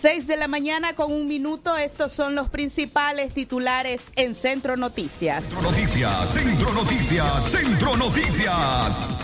6 0.00 0.26
de 0.26 0.36
la 0.38 0.48
mañana 0.48 0.94
con 0.94 1.12
un 1.12 1.26
minuto, 1.26 1.76
estos 1.76 2.14
son 2.14 2.34
los 2.34 2.48
principales 2.48 3.34
titulares 3.34 4.00
en 4.16 4.34
Centro 4.34 4.74
Noticias. 4.78 5.44
Centro 5.44 5.60
Noticias, 5.60 6.30
Centro 6.30 6.72
Noticias, 6.72 7.50
Centro 7.50 7.96
Noticias. 7.98 9.19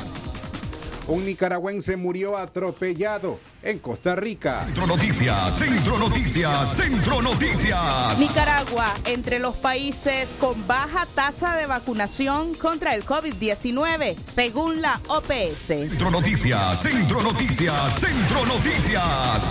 Un 1.08 1.24
nicaragüense 1.24 1.96
murió 1.96 2.36
atropellado 2.36 3.38
en 3.62 3.78
Costa 3.78 4.16
Rica. 4.16 4.64
Centro 4.64 4.86
Noticias, 4.88 5.56
Centro 5.56 5.98
Noticias, 5.98 6.76
Centro 6.76 7.22
Noticias. 7.22 8.18
Nicaragua, 8.18 8.92
entre 9.04 9.38
los 9.38 9.54
países 9.56 10.28
con 10.40 10.66
baja 10.66 11.06
tasa 11.14 11.54
de 11.56 11.66
vacunación 11.66 12.54
contra 12.54 12.94
el 12.96 13.04
COVID-19, 13.04 14.16
según 14.32 14.82
la 14.82 15.00
OPS. 15.06 15.66
Centro 15.66 16.10
Noticias, 16.10 16.82
Centro 16.82 17.22
Noticias, 17.22 18.00
Centro 18.00 18.44
Noticias. 18.46 19.48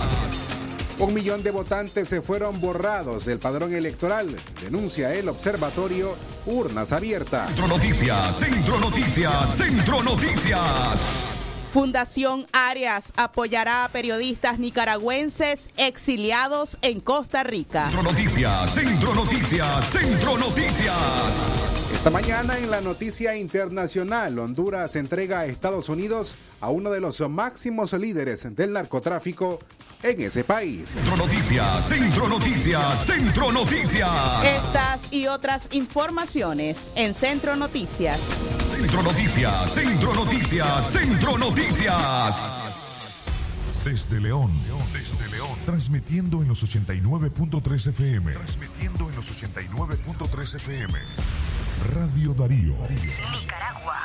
Un 0.98 1.14
millón 1.14 1.42
de 1.42 1.50
votantes 1.50 2.08
se 2.08 2.20
fueron 2.20 2.60
borrados 2.60 3.24
del 3.24 3.38
padrón 3.38 3.74
electoral, 3.74 4.34
denuncia 4.62 5.12
el 5.14 5.28
observatorio 5.28 6.16
Urnas 6.46 6.92
Abiertas. 6.92 7.48
Centro 7.48 7.68
Noticias, 7.68 8.36
Centro 8.36 8.78
Noticias, 8.78 9.56
Centro 9.56 10.02
Noticias. 10.02 11.35
Fundación 11.72 12.46
Arias 12.52 13.12
apoyará 13.16 13.84
a 13.84 13.88
periodistas 13.88 14.58
nicaragüenses 14.58 15.60
exiliados 15.76 16.78
en 16.82 17.00
Costa 17.00 17.42
Rica. 17.42 17.90
Centro 17.90 18.02
Noticias, 18.02 18.74
Centro 18.74 19.14
Noticias, 19.14 19.84
Centro 19.86 20.38
Noticias. 20.38 20.94
Esta 21.92 22.10
mañana 22.10 22.56
en 22.56 22.70
la 22.70 22.80
noticia 22.80 23.36
internacional, 23.36 24.38
Honduras 24.38 24.96
entrega 24.96 25.40
a 25.40 25.46
Estados 25.46 25.88
Unidos 25.88 26.36
a 26.60 26.70
uno 26.70 26.90
de 26.90 27.00
los 27.00 27.20
máximos 27.28 27.92
líderes 27.92 28.54
del 28.54 28.72
narcotráfico 28.72 29.58
en 30.02 30.20
ese 30.20 30.44
país. 30.44 30.90
Centro 30.90 31.16
Noticias, 31.16 31.88
Centro 31.88 32.28
Noticias, 32.28 33.06
Centro 33.06 33.52
Noticias. 33.52 34.10
Estas 34.44 35.12
y 35.12 35.26
otras 35.26 35.68
informaciones 35.72 36.76
en 36.94 37.14
Centro 37.14 37.56
Noticias. 37.56 38.20
Centro 38.78 39.02
Noticias, 39.02 39.72
Centro 39.72 40.12
Noticias, 40.14 40.92
Centro 40.92 41.38
Noticias. 41.38 42.40
Desde 43.82 44.20
León, 44.20 44.52
desde 44.92 45.26
León, 45.30 45.56
transmitiendo 45.64 46.42
en 46.42 46.48
los 46.48 46.62
89.3 46.62 47.88
FM. 47.88 48.32
Transmitiendo 48.32 49.08
en 49.08 49.16
los 49.16 49.32
89.3 49.32 50.56
FM. 50.56 50.92
Radio 51.94 52.34
Darío. 52.34 52.74
Nicaragua. 52.90 54.04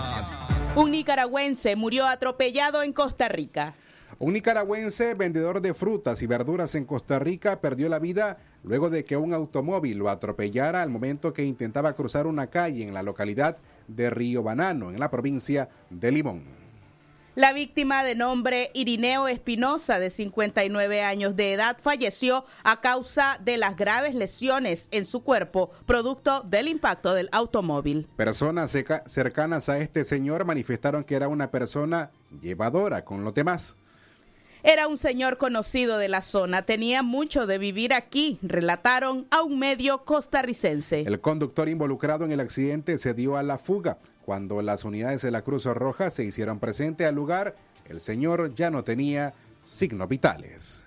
Un 0.75 0.91
nicaragüense 0.91 1.77
murió 1.77 2.07
atropellado 2.07 2.83
en 2.83 2.93
Costa 2.93 3.29
Rica. 3.29 3.75
Un 4.19 4.33
nicaragüense 4.33 5.15
vendedor 5.15 5.61
de 5.61 5.75
frutas 5.75 6.23
y 6.23 6.27
verduras 6.27 6.75
en 6.77 6.85
Costa 6.85 7.19
Rica 7.19 7.61
perdió 7.61 7.89
la 7.89 7.99
vida 7.99 8.39
luego 8.63 8.89
de 8.89 9.05
que 9.05 9.17
un 9.17 9.35
automóvil 9.35 9.99
lo 9.99 10.09
atropellara 10.09 10.83
al 10.83 10.91
momento 10.91 11.33
que 11.33 11.45
intentaba 11.45 11.95
cruzar 11.95 12.27
una 12.27 12.47
calle 12.47 12.87
en 12.87 12.95
la 12.95 13.03
localidad 13.03 13.57
de 13.89 14.11
Río 14.11 14.43
Banano, 14.43 14.91
en 14.91 15.01
la 15.01 15.11
provincia 15.11 15.69
de 15.91 16.13
Limón. 16.13 16.65
La 17.35 17.53
víctima 17.53 18.05
de 18.05 18.15
nombre 18.15 18.71
Irineo 18.75 19.27
Espinosa, 19.27 19.99
de 19.99 20.11
59 20.11 21.03
años 21.03 21.35
de 21.35 21.53
edad, 21.53 21.77
falleció 21.83 22.45
a 22.63 22.81
causa 22.81 23.41
de 23.45 23.57
las 23.57 23.75
graves 23.75 24.15
lesiones 24.15 24.87
en 24.93 25.05
su 25.05 25.25
cuerpo, 25.25 25.73
producto 25.85 26.43
del 26.43 26.69
impacto 26.69 27.13
del 27.13 27.29
automóvil. 27.33 28.07
Personas 28.15 28.77
cercanas 29.07 29.69
a 29.69 29.79
este 29.79 30.05
señor 30.05 30.45
manifestaron 30.45 31.03
que 31.03 31.17
era 31.17 31.27
una 31.27 31.51
persona 31.51 32.13
llevadora 32.41 33.05
con 33.05 33.25
los 33.25 33.35
demás. 33.35 33.75
Era 34.67 34.89
un 34.89 34.97
señor 34.97 35.37
conocido 35.37 35.99
de 35.99 36.09
la 36.09 36.23
zona, 36.23 36.63
tenía 36.63 37.03
mucho 37.03 37.47
de 37.47 37.59
vivir 37.59 37.93
aquí, 37.93 38.39
relataron 38.41 39.27
a 39.31 39.43
un 39.43 39.59
medio 39.59 40.07
costarricense. 40.07 41.03
El 41.03 41.21
conductor 41.21 41.69
involucrado 41.69 42.25
en 42.25 42.33
el 42.33 42.41
accidente 42.41 42.97
se 42.97 43.13
dio 43.13 43.37
a 43.37 43.43
la 43.43 43.59
fuga. 43.59 43.99
Cuando 44.25 44.63
las 44.63 44.87
unidades 44.87 45.21
de 45.21 45.31
la 45.31 45.43
Cruz 45.43 45.67
Roja 45.67 46.09
se 46.09 46.25
hicieron 46.25 46.61
presente 46.61 47.05
al 47.05 47.15
lugar, 47.15 47.57
el 47.91 48.01
señor 48.01 48.55
ya 48.55 48.71
no 48.71 48.85
tenía 48.85 49.35
signos 49.63 50.09
vitales. 50.09 50.83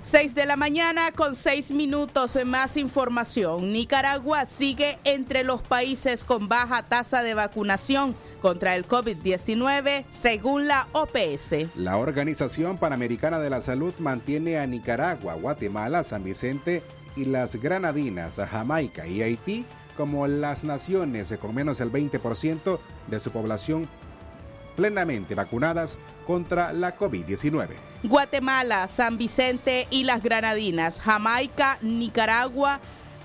6 0.00 0.34
de 0.34 0.46
la 0.46 0.56
mañana 0.56 1.12
con 1.12 1.36
seis 1.36 1.70
minutos 1.70 2.34
en 2.36 2.48
más 2.48 2.78
información. 2.78 3.74
Nicaragua 3.74 4.46
sigue 4.46 4.98
entre 5.04 5.44
los 5.44 5.60
países 5.60 6.24
con 6.24 6.48
baja 6.48 6.82
tasa 6.82 7.22
de 7.22 7.34
vacunación 7.34 8.14
contra 8.42 8.74
el 8.74 8.86
COVID-19, 8.86 10.04
según 10.10 10.66
la 10.66 10.88
OPS. 10.92 11.74
La 11.76 11.96
Organización 11.96 12.76
Panamericana 12.76 13.38
de 13.38 13.48
la 13.48 13.62
Salud 13.62 13.94
mantiene 14.00 14.58
a 14.58 14.66
Nicaragua, 14.66 15.34
Guatemala, 15.34 16.02
San 16.02 16.24
Vicente 16.24 16.82
y 17.16 17.26
las 17.26 17.56
Granadinas, 17.56 18.38
a 18.40 18.46
Jamaica 18.46 19.06
y 19.06 19.22
Haití 19.22 19.64
como 19.96 20.26
las 20.26 20.64
naciones 20.64 21.32
con 21.40 21.54
menos 21.54 21.78
del 21.78 21.92
20% 21.92 22.78
de 23.06 23.20
su 23.20 23.30
población 23.30 23.88
plenamente 24.74 25.34
vacunadas 25.34 25.98
contra 26.26 26.72
la 26.72 26.96
COVID-19. 26.96 27.68
Guatemala, 28.02 28.88
San 28.88 29.18
Vicente 29.18 29.86
y 29.90 30.04
las 30.04 30.22
Granadinas, 30.22 31.00
Jamaica, 31.00 31.78
Nicaragua 31.82 32.80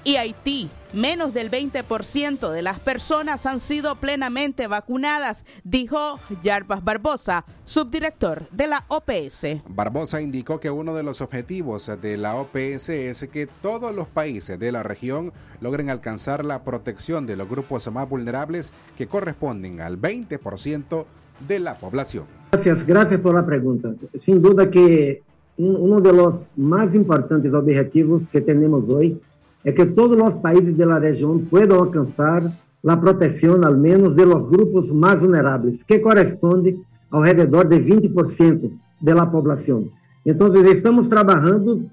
y 0.07 0.15
Haití. 0.15 0.69
Menos 0.93 1.33
del 1.33 1.51
20% 1.51 2.49
de 2.49 2.61
las 2.61 2.79
personas 2.79 3.45
han 3.45 3.59
sido 3.59 3.97
plenamente 3.97 4.67
vacunadas, 4.67 5.43
dijo 5.65 6.17
Yarbas 6.41 6.81
Barbosa, 6.81 7.43
subdirector 7.65 8.49
de 8.51 8.67
la 8.67 8.85
OPS. 8.87 9.63
Barbosa 9.67 10.21
indicó 10.21 10.61
que 10.61 10.71
uno 10.71 10.95
de 10.95 11.03
los 11.03 11.19
objetivos 11.19 11.91
de 12.01 12.15
la 12.15 12.35
OPS 12.35 12.87
es 12.87 13.27
que 13.27 13.47
todos 13.61 13.93
los 13.93 14.07
países 14.07 14.57
de 14.57 14.71
la 14.71 14.81
región 14.81 15.33
logren 15.59 15.89
alcanzar 15.89 16.45
la 16.45 16.63
protección 16.63 17.25
de 17.25 17.35
los 17.35 17.49
grupos 17.49 17.91
más 17.91 18.07
vulnerables 18.07 18.71
que 18.97 19.07
corresponden 19.07 19.81
al 19.81 19.99
20% 19.99 21.05
de 21.49 21.59
la 21.59 21.75
población. 21.75 22.23
Gracias, 22.53 22.87
gracias 22.87 23.19
por 23.19 23.35
la 23.35 23.45
pregunta. 23.45 23.93
Sin 24.15 24.41
duda 24.41 24.71
que 24.71 25.21
uno 25.57 25.99
de 25.99 26.13
los 26.13 26.57
más 26.57 26.95
importantes 26.95 27.53
objetivos 27.53 28.29
que 28.29 28.39
tenemos 28.39 28.89
hoy 28.89 29.19
é 29.67 29.71
que 29.73 29.85
todos 29.87 30.17
os 30.17 30.39
países 30.39 30.73
da 30.73 30.97
região 30.97 31.37
possam 31.39 31.75
alcançar 31.75 32.53
a 32.87 32.95
proteção, 32.95 33.61
ao 33.65 33.75
menos, 33.75 34.15
de 34.15 34.23
los 34.23 34.45
grupos 34.45 34.93
mais 34.93 35.19
vulneráveis, 35.19 35.83
que 35.83 35.99
corresponde 35.99 36.79
ao 37.11 37.21
redor 37.21 37.67
de 37.67 37.77
20% 37.77 38.71
da 39.01 39.25
população. 39.25 39.89
Então, 40.25 40.47
estamos 40.47 41.09
trabalhando 41.09 41.85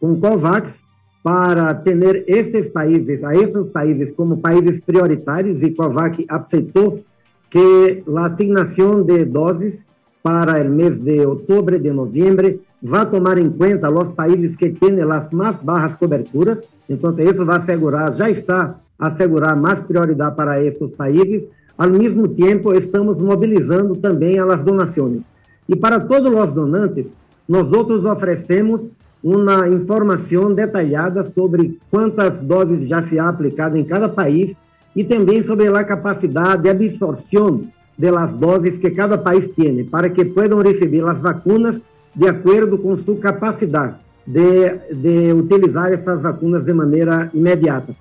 com 0.00 0.20
COVAX 0.20 0.84
para 1.20 1.74
ter 1.74 2.22
esses 2.28 2.70
países, 2.70 3.24
a 3.24 3.34
esses 3.34 3.72
países 3.72 4.12
como 4.12 4.36
países 4.36 4.80
prioritários, 4.80 5.64
e 5.64 5.72
COVAX 5.72 6.24
aceitou 6.28 7.02
que 7.50 8.04
a 8.14 8.26
assignação 8.26 9.02
de 9.02 9.24
doses 9.24 9.84
para 10.22 10.62
o 10.62 10.70
mês 10.72 11.02
de 11.02 11.26
outubro, 11.26 11.76
de 11.76 11.90
novembro, 11.90 12.60
vai 12.86 13.08
tomar 13.10 13.36
em 13.36 13.50
conta 13.50 13.90
os 13.90 14.12
países 14.12 14.54
que 14.54 14.70
têm 14.70 15.00
as 15.02 15.32
mais 15.32 15.60
baixas 15.60 15.96
coberturas. 15.96 16.70
Então, 16.88 17.10
isso 17.10 17.44
vai 17.44 17.56
assegurar, 17.56 18.14
já 18.14 18.30
está 18.30 18.76
assegurar 18.98 19.56
mais 19.56 19.80
prioridade 19.80 20.36
para 20.36 20.62
esses 20.62 20.94
países. 20.94 21.48
Ao 21.76 21.90
mesmo 21.90 22.28
tempo, 22.28 22.72
estamos 22.72 23.20
mobilizando 23.20 23.96
também 23.96 24.38
as 24.38 24.62
donações. 24.62 25.28
E 25.68 25.74
para 25.74 26.00
todos 26.00 26.32
os 26.32 26.52
donantes, 26.52 27.12
nós 27.48 27.72
outros 27.72 28.04
oferecemos 28.04 28.88
uma 29.22 29.68
informação 29.68 30.54
detalhada 30.54 31.24
sobre 31.24 31.78
quantas 31.90 32.40
doses 32.40 32.88
já 32.88 33.02
se 33.02 33.18
há 33.18 33.28
aplicado 33.28 33.76
em 33.76 33.84
cada 33.84 34.08
país 34.08 34.58
e 34.94 35.02
também 35.02 35.42
sobre 35.42 35.66
a 35.66 35.84
capacidade 35.84 36.62
de 36.62 36.70
absorção 36.70 37.64
das 37.98 38.34
doses 38.34 38.78
que 38.78 38.90
cada 38.90 39.18
país 39.18 39.48
tem, 39.48 39.84
para 39.84 40.08
que 40.08 40.24
possam 40.24 40.60
receber 40.60 41.04
as 41.06 41.22
vacinas 41.22 41.82
de 42.16 42.28
acordo 42.28 42.78
com 42.78 42.96
sua 42.96 43.18
capacidade 43.18 43.96
de, 44.26 44.78
de 44.90 45.32
utilizar 45.34 45.92
essas 45.92 46.22
vacunas 46.22 46.64
de 46.64 46.72
maneira 46.72 47.30
imediata. 47.32 47.94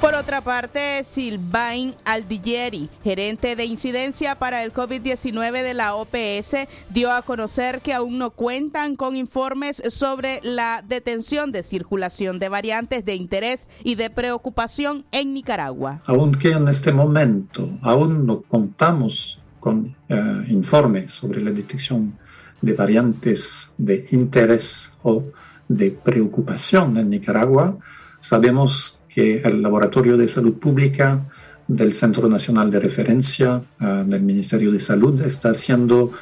Por 0.00 0.14
otra 0.14 0.40
parte, 0.40 1.04
Silvain 1.04 1.92
Aldilleri, 2.04 2.88
gerente 3.02 3.56
de 3.56 3.64
incidencia 3.64 4.36
para 4.36 4.62
el 4.62 4.72
COVID-19 4.72 5.62
de 5.62 5.74
la 5.74 5.96
OPS, 5.96 6.68
dio 6.88 7.12
a 7.12 7.22
conocer 7.22 7.80
que 7.80 7.92
aún 7.92 8.16
no 8.16 8.30
cuentan 8.30 8.94
con 8.94 9.16
informes 9.16 9.82
sobre 9.88 10.40
la 10.44 10.84
detención 10.86 11.50
de 11.50 11.64
circulación 11.64 12.38
de 12.38 12.48
variantes 12.48 13.04
de 13.04 13.16
interés 13.16 13.68
y 13.82 13.96
de 13.96 14.08
preocupación 14.08 15.04
en 15.10 15.34
Nicaragua. 15.34 15.98
Aunque 16.06 16.52
en 16.52 16.68
este 16.68 16.92
momento 16.92 17.68
aún 17.82 18.24
no 18.24 18.42
contamos 18.42 19.42
con 19.60 19.96
eh, 20.08 20.44
informes 20.48 21.12
sobre 21.12 21.40
la 21.40 21.50
detección 21.50 22.18
de 22.60 22.72
variantes 22.72 23.72
de 23.78 24.04
interés 24.10 24.92
o 25.02 25.24
de 25.68 25.90
preocupación 25.90 26.96
en 26.96 27.10
Nicaragua, 27.10 27.78
sabemos 28.18 29.00
que 29.08 29.42
el 29.42 29.62
Laboratorio 29.62 30.16
de 30.16 30.28
Salud 30.28 30.54
Pública 30.54 31.26
del 31.66 31.92
Centro 31.92 32.28
Nacional 32.28 32.70
de 32.70 32.80
Referencia 32.80 33.62
eh, 33.80 34.04
del 34.06 34.22
Ministerio 34.22 34.72
de 34.72 34.80
Salud 34.80 35.20
está 35.22 35.50
haciendo 35.50 36.12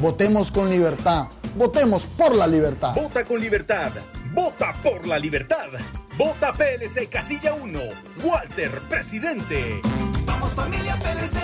votemos 0.00 0.50
con 0.50 0.71
libertad, 0.71 1.26
votemos 1.57 2.05
por 2.05 2.35
la 2.35 2.47
libertad. 2.47 2.95
Vota 2.95 3.25
con 3.25 3.41
libertad, 3.41 3.93
vota 4.33 4.73
por 4.83 5.07
la 5.07 5.19
libertad. 5.19 5.69
Vota 6.16 6.52
PLC 6.52 7.09
Casilla 7.09 7.54
1, 7.54 7.80
Walter, 8.23 8.71
presidente. 8.88 9.80
Vamos 10.25 10.52
familia 10.52 10.97
PLC. 10.97 11.40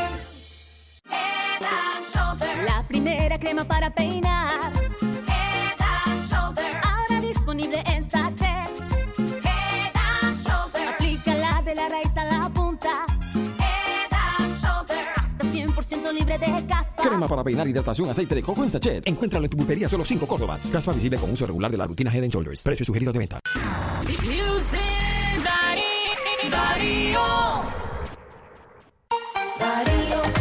La 2.65 2.85
primera 2.87 3.37
crema 3.41 3.65
para 3.65 3.93
peinar. 3.93 4.73
Head 5.03 5.81
and 5.81 6.31
Shoulder. 6.31 6.81
Ahora 6.85 7.21
disponible 7.21 7.83
en 7.85 8.09
sachet. 8.09 8.71
Head 9.19 9.93
and 10.23 10.37
Shoulder. 10.37 10.89
Aplícala 10.89 11.63
de 11.65 11.75
la 11.75 11.89
raíz 11.89 12.17
a 12.17 12.25
la 12.27 12.49
punta. 12.51 13.07
Head 13.35 14.13
and 14.39 14.57
Shoulder. 14.63 15.05
Hasta 15.17 15.45
100% 15.47 16.13
libre 16.13 16.39
de 16.39 16.67
caspa. 16.67 17.03
Crema 17.03 17.27
para 17.27 17.43
peinar, 17.43 17.67
hidratación, 17.67 18.09
aceite 18.09 18.37
de 18.37 18.43
coco 18.43 18.63
en 18.63 18.71
sachet. 18.71 19.05
Encuéntralo 19.09 19.47
en 19.47 19.51
tu 19.51 19.57
pulpería 19.57 19.89
solo 19.89 20.05
5 20.05 20.29
Córdobas. 20.29 20.71
Caspa 20.71 20.93
visible 20.93 21.19
con 21.19 21.29
uso 21.29 21.45
regular 21.45 21.73
de 21.73 21.77
la 21.77 21.87
rutina 21.89 22.15
Head 22.15 22.23
and 22.23 22.33
Shoulders. 22.33 22.63
Precio 22.63 22.87
sugerido 22.87 23.13
de 23.13 23.19
venta. 23.19 23.41
Music 24.61 25.43
Darío. 25.43 26.51
Darío. 26.51 27.23
Darío. 29.59 30.21
Darío. 30.21 30.40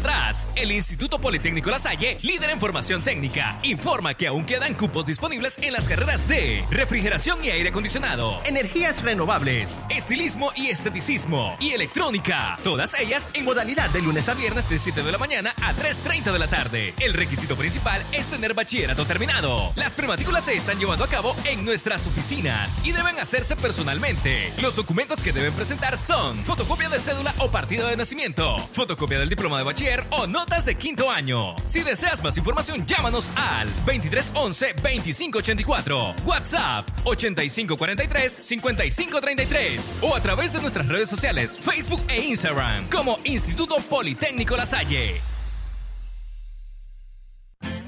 Darío. 0.00 0.23
El 0.56 0.72
Instituto 0.72 1.20
Politécnico 1.20 1.70
La 1.70 1.78
Salle, 1.78 2.18
líder 2.22 2.50
en 2.50 2.60
formación 2.60 3.02
técnica, 3.02 3.58
informa 3.62 4.14
que 4.14 4.26
aún 4.26 4.44
quedan 4.44 4.74
cupos 4.74 5.06
disponibles 5.06 5.58
en 5.62 5.72
las 5.72 5.88
carreras 5.88 6.28
de 6.28 6.64
refrigeración 6.70 7.42
y 7.44 7.50
aire 7.50 7.70
acondicionado, 7.70 8.40
energías 8.44 9.02
renovables, 9.02 9.82
estilismo 9.90 10.52
y 10.56 10.68
esteticismo 10.68 11.56
y 11.60 11.70
electrónica. 11.70 12.58
Todas 12.62 12.98
ellas 13.00 13.28
en 13.34 13.44
modalidad 13.44 13.90
de 13.90 14.02
lunes 14.02 14.28
a 14.28 14.34
viernes 14.34 14.68
de 14.68 14.78
7 14.78 15.02
de 15.02 15.12
la 15.12 15.18
mañana 15.18 15.54
a 15.62 15.74
3.30 15.74 16.32
de 16.32 16.38
la 16.38 16.48
tarde. 16.48 16.94
El 17.00 17.14
requisito 17.14 17.56
principal 17.56 18.04
es 18.12 18.28
tener 18.28 18.54
bachillerato 18.54 19.06
terminado. 19.06 19.72
Las 19.76 19.94
prematrículas 19.94 20.44
se 20.44 20.54
están 20.54 20.78
llevando 20.78 21.04
a 21.04 21.08
cabo 21.08 21.34
en 21.44 21.64
nuestras 21.64 22.06
oficinas 22.06 22.80
y 22.84 22.92
deben 22.92 23.18
hacerse 23.18 23.56
personalmente. 23.56 24.52
Los 24.60 24.76
documentos 24.76 25.22
que 25.22 25.32
deben 25.32 25.52
presentar 25.54 25.98
son 25.98 26.44
fotocopia 26.44 26.88
de 26.88 27.00
cédula 27.00 27.34
o 27.38 27.50
partido 27.50 27.88
de 27.88 27.96
nacimiento, 27.96 28.56
fotocopia 28.72 29.18
del 29.18 29.28
diploma 29.28 29.58
de 29.58 29.64
bachiller 29.64 30.04
o 30.10 30.26
notas 30.34 30.64
de 30.64 30.74
quinto 30.74 31.10
año. 31.10 31.54
Si 31.64 31.82
deseas 31.82 32.22
más 32.22 32.36
información, 32.36 32.84
llámanos 32.86 33.30
al 33.36 33.68
2311 33.86 34.74
2584, 34.74 36.14
WhatsApp 36.26 36.88
8543 37.04 38.38
5533 38.40 39.98
o 40.02 40.14
a 40.14 40.20
través 40.20 40.52
de 40.52 40.60
nuestras 40.60 40.88
redes 40.88 41.08
sociales, 41.08 41.56
Facebook 41.58 42.02
e 42.08 42.20
Instagram 42.20 42.90
como 42.90 43.18
Instituto 43.24 43.76
Politécnico 43.88 44.56
La 44.56 44.66
Salle. 44.66 45.33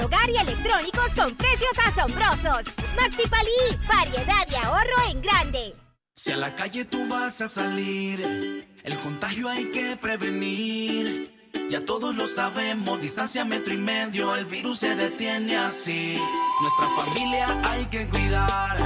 Hogar 0.00 0.28
y 0.30 0.36
electrónicos 0.36 1.14
con 1.14 1.34
precios 1.34 1.72
asombrosos. 1.86 2.72
Maxi 2.96 3.28
Palí, 3.28 3.78
variedad 3.88 4.46
y 4.50 4.54
ahorro 4.54 5.10
en 5.10 5.22
grande. 5.22 5.74
Si 6.14 6.32
a 6.32 6.36
la 6.36 6.54
calle 6.54 6.84
tú 6.84 7.08
vas 7.08 7.40
a 7.40 7.48
salir, 7.48 8.68
el 8.84 8.98
contagio 8.98 9.48
hay 9.48 9.70
que 9.70 9.96
prevenir. 9.96 11.40
Ya 11.70 11.84
todos 11.84 12.14
lo 12.14 12.26
sabemos, 12.26 13.00
distancia 13.00 13.44
metro 13.44 13.72
y 13.72 13.78
medio, 13.78 14.34
el 14.34 14.44
virus 14.44 14.80
se 14.80 14.96
detiene 14.96 15.56
así. 15.56 16.18
Nuestra 16.60 16.88
familia 16.96 17.60
hay 17.64 17.86
que 17.86 18.08
cuidar, 18.08 18.76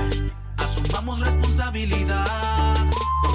asumamos 0.56 1.20
responsabilidad. 1.20 2.76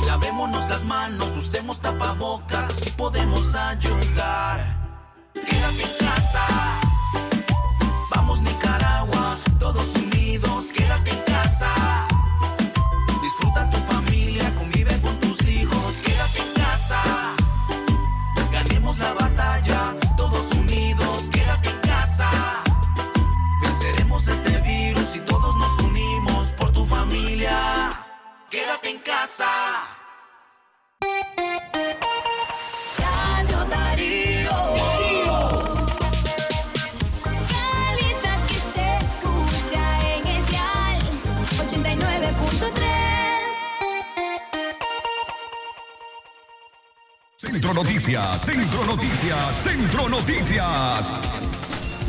Lavémonos 0.05 0.69
las 0.69 0.83
manos, 0.86 1.36
usemos 1.36 1.81
tapabocas, 1.81 2.69
así 2.69 2.89
podemos 2.91 3.53
ayudar. 3.55 4.77
Quédate 5.33 5.83
en 5.83 6.07
casa, 6.07 6.48
Radio 32.98 33.59
Darío. 33.69 34.57
Calidad 37.48 38.39
que 38.48 38.59
se 38.74 38.86
escucha 38.98 39.86
en 40.15 40.24
el 40.27 40.43
dial 40.48 41.00
89.3. 41.59 42.74
Centro 47.38 47.74
Noticias, 47.74 48.41
Centro 48.41 48.86
Noticias, 48.86 49.63
Centro 49.63 50.09
Noticias. 50.09 51.58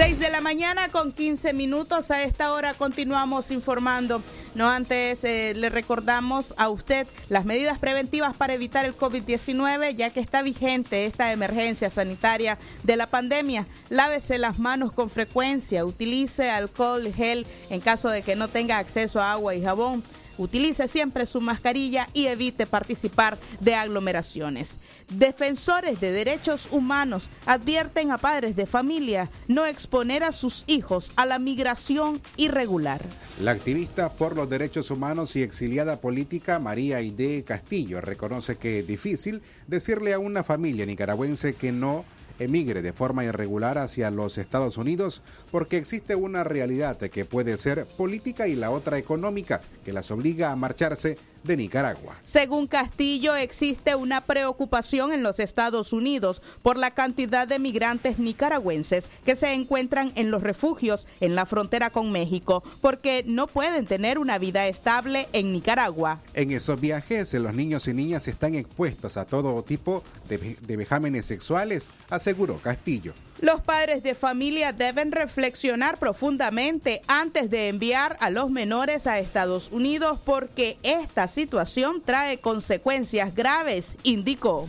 6 0.01 0.19
de 0.19 0.31
la 0.31 0.41
mañana 0.41 0.89
con 0.89 1.13
15 1.13 1.53
minutos. 1.53 2.11
A 2.11 2.23
esta 2.23 2.55
hora 2.55 2.73
continuamos 2.73 3.51
informando. 3.51 4.23
No 4.55 4.67
antes 4.71 5.23
eh, 5.25 5.53
le 5.55 5.69
recordamos 5.69 6.55
a 6.57 6.71
usted 6.71 7.07
las 7.29 7.45
medidas 7.45 7.79
preventivas 7.79 8.35
para 8.35 8.55
evitar 8.55 8.87
el 8.87 8.97
COVID-19, 8.97 9.95
ya 9.95 10.09
que 10.09 10.21
está 10.21 10.41
vigente 10.41 11.05
esta 11.05 11.33
emergencia 11.33 11.91
sanitaria 11.91 12.57
de 12.83 12.97
la 12.97 13.09
pandemia. 13.09 13.67
Lávese 13.91 14.39
las 14.39 14.59
manos 14.59 14.95
con 14.95 15.11
frecuencia, 15.11 15.85
utilice 15.85 16.51
alcohol 16.51 17.13
gel 17.13 17.47
en 17.69 17.83
caso 17.83 18.09
de 18.09 18.23
que 18.23 18.37
no 18.37 18.49
tenga 18.49 18.79
acceso 18.79 19.21
a 19.21 19.33
agua 19.33 19.55
y 19.55 19.63
jabón. 19.63 20.03
Utilice 20.41 20.89
siempre 20.89 21.27
su 21.27 21.43
mascarilla 21.43 22.07
y 22.15 22.29
evite 22.29 22.65
participar 22.65 23.37
de 23.61 23.75
aglomeraciones. 23.75 24.71
Defensores 25.11 26.01
de 26.01 26.13
derechos 26.13 26.69
humanos 26.71 27.29
advierten 27.45 28.11
a 28.11 28.17
padres 28.17 28.57
de 28.57 28.65
familia 28.65 29.29
no 29.49 29.67
exponer 29.67 30.25
a 30.25 30.33
sus 30.33 30.65
hijos 30.67 31.13
a 31.17 31.27
la 31.27 31.39
migración 31.39 32.23
irregular. 32.39 33.03
La 33.39 33.51
activista 33.51 34.09
por 34.09 34.35
los 34.35 34.49
derechos 34.49 34.91
humanos 34.91 35.37
y 35.37 35.43
exiliada 35.43 36.01
política 36.01 36.59
María 36.59 36.97
Aide 36.97 37.45
Castillo 37.45 38.01
reconoce 38.01 38.57
que 38.57 38.79
es 38.79 38.87
difícil 38.87 39.43
decirle 39.67 40.15
a 40.15 40.19
una 40.19 40.43
familia 40.43 40.87
nicaragüense 40.87 41.53
que 41.53 41.71
no 41.71 42.07
emigre 42.41 42.83
de 42.83 42.93
forma 42.93 43.25
irregular 43.25 43.79
hacia 43.79 44.11
los 44.11 44.39
Estados 44.39 44.77
Unidos 44.77 45.23
porque 45.51 45.77
existe 45.77 46.15
una 46.17 46.43
realidad 46.43 46.97
que 46.97 47.25
puede 47.25 47.57
ser 47.57 47.87
política 47.87 48.49
y 48.49 48.57
la 48.57 48.71
otra 48.71 48.99
económica 48.99 49.61
que 49.85 49.93
las 49.93 50.11
obliga 50.11 50.51
a 50.51 50.57
marcharse 50.57 51.17
de 51.43 51.57
Nicaragua. 51.57 52.17
Según 52.23 52.67
Castillo, 52.67 53.35
existe 53.37 53.95
una 53.95 54.23
preocupación 54.23 55.13
en 55.13 55.23
los 55.23 55.41
Estados 55.41 55.93
Unidos 55.93 56.43
por 56.63 56.77
la 56.77 56.91
cantidad 56.91 57.47
de 57.47 57.59
migrantes 57.59 58.19
nicaragüenses 58.19 59.09
que 59.25 59.37
se 59.37 59.53
encuentran 59.53 60.13
en 60.17 60.31
los 60.31 60.43
refugios 60.43 61.07
en 61.21 61.35
la 61.35 61.47
frontera 61.47 61.91
con 61.91 62.13
México, 62.13 62.63
porque 62.81 63.25
no 63.27 63.47
pueden 63.47 63.87
tener 63.87 64.19
una 64.19 64.39
vida 64.39 64.67
estable 64.67 65.29
en 65.33 65.53
Nicaragua. 65.53 66.21
En 66.35 66.51
esos 66.51 66.81
viajes, 66.81 67.33
los 67.35 67.55
niños 67.55 67.89
y 67.89 67.95
niñas 67.95 68.29
están 68.29 68.55
expuestos 68.55 69.17
a 69.17 69.25
todo 69.25 69.63
tipo 69.63 70.03
de, 70.29 70.57
de 70.61 70.77
vejámenes 70.77 71.27
sexuales, 71.27 71.91
aseguró 72.09 72.57
Castillo. 72.59 73.15
Los 73.41 73.63
padres 73.63 74.03
de 74.03 74.15
familia 74.15 74.75
deben 74.75 75.13
reflexionar 75.13 75.97
profundamente 75.97 77.01
antes 77.07 77.49
de 77.49 77.69
enviar 77.69 78.19
a 78.21 78.29
los 78.29 78.51
menores 78.51 79.07
a 79.07 79.19
Estados 79.19 79.71
Unidos 79.73 80.19
porque 80.23 80.77
esta 80.83 81.27
situación 81.31 82.03
trae 82.05 82.39
consecuencias 82.39 83.35
graves, 83.35 83.97
indicó. 84.03 84.69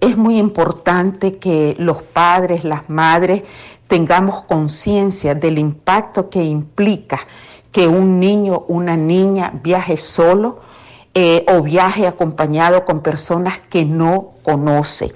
es 0.00 0.16
muy 0.16 0.38
importante 0.38 1.38
que 1.38 1.76
los 1.78 2.02
padres, 2.02 2.64
las 2.64 2.90
madres, 2.90 3.44
tengamos 3.86 4.42
conciencia 4.44 5.34
del 5.34 5.58
impacto 5.58 6.28
que 6.28 6.42
implica 6.42 7.20
que 7.70 7.86
un 7.86 8.18
niño, 8.18 8.64
una 8.68 8.96
niña 8.96 9.52
viaje 9.62 9.96
solo 9.96 10.60
eh, 11.14 11.44
o 11.48 11.62
viaje 11.62 12.06
acompañado 12.06 12.84
con 12.84 13.00
personas 13.00 13.60
que 13.70 13.84
no 13.84 14.32
conoce. 14.42 15.14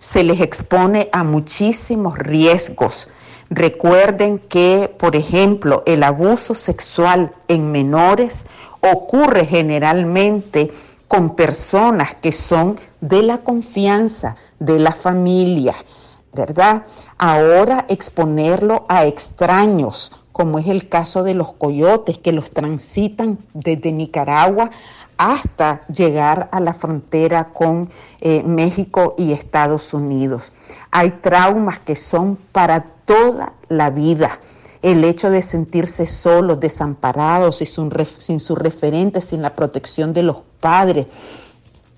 Se 0.00 0.22
les 0.22 0.40
expone 0.40 1.08
a 1.12 1.24
muchísimos 1.24 2.18
riesgos. 2.18 3.08
Recuerden 3.48 4.38
que, 4.38 4.92
por 4.98 5.16
ejemplo, 5.16 5.82
el 5.86 6.02
abuso 6.02 6.54
sexual 6.54 7.32
en 7.48 7.70
menores 7.70 8.44
ocurre 8.92 9.46
generalmente 9.46 10.70
con 11.08 11.36
personas 11.36 12.16
que 12.16 12.32
son 12.32 12.78
de 13.00 13.22
la 13.22 13.38
confianza 13.38 14.36
de 14.58 14.78
la 14.78 14.92
familia, 14.92 15.76
¿verdad? 16.32 16.84
Ahora 17.18 17.86
exponerlo 17.88 18.86
a 18.88 19.06
extraños, 19.06 20.12
como 20.32 20.58
es 20.58 20.66
el 20.66 20.88
caso 20.88 21.22
de 21.22 21.34
los 21.34 21.54
coyotes 21.54 22.18
que 22.18 22.32
los 22.32 22.50
transitan 22.50 23.38
desde 23.54 23.92
Nicaragua 23.92 24.70
hasta 25.16 25.86
llegar 25.86 26.48
a 26.52 26.60
la 26.60 26.74
frontera 26.74 27.44
con 27.44 27.88
eh, 28.20 28.42
México 28.42 29.14
y 29.16 29.32
Estados 29.32 29.94
Unidos. 29.94 30.52
Hay 30.90 31.10
traumas 31.10 31.78
que 31.78 31.96
son 31.96 32.36
para 32.52 32.84
toda 33.04 33.54
la 33.68 33.90
vida. 33.90 34.40
El 34.82 35.04
hecho 35.04 35.30
de 35.30 35.42
sentirse 35.42 36.06
solos, 36.06 36.60
desamparados, 36.60 37.56
sin, 37.56 38.40
sus 38.40 38.58
referentes, 38.58 39.24
sin 39.26 39.42
la 39.42 39.54
protección 39.54 40.12
de 40.12 40.22
los 40.22 40.38
padres, 40.60 41.06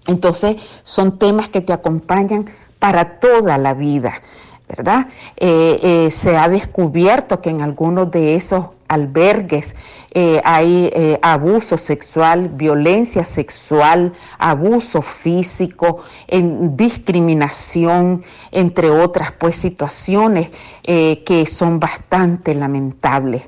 entonces, 0.08 0.56
son 0.84 1.18
temas 1.18 1.50
que 1.50 1.60
te 1.60 1.72
acompañan 1.72 2.46
para 2.78 3.20
toda 3.20 3.58
la 3.58 3.74
vida, 3.74 4.22
¿verdad? 4.66 5.08
Eh, 5.36 5.78
eh, 5.82 6.10
se 6.10 6.36
ha 6.36 6.48
descubierto 6.48 7.42
que 7.42 7.50
en 7.50 7.60
algunos 7.60 8.10
de 8.10 8.34
esos 8.34 8.68
albergues 8.88 9.76
eh, 10.10 10.40
hay 10.44 10.90
abuso 11.22 11.76
sexual, 11.76 12.48
violencia 12.48 13.24
sexual, 13.24 14.14
abuso 14.38 15.02
físico, 15.02 16.02
discriminación, 16.28 18.24
entre 18.50 18.90
otras 18.90 19.32
pues 19.32 19.56
situaciones 19.56 20.50
que 20.82 21.46
son 21.46 21.78
bastante 21.78 22.54
lamentables. 22.54 23.42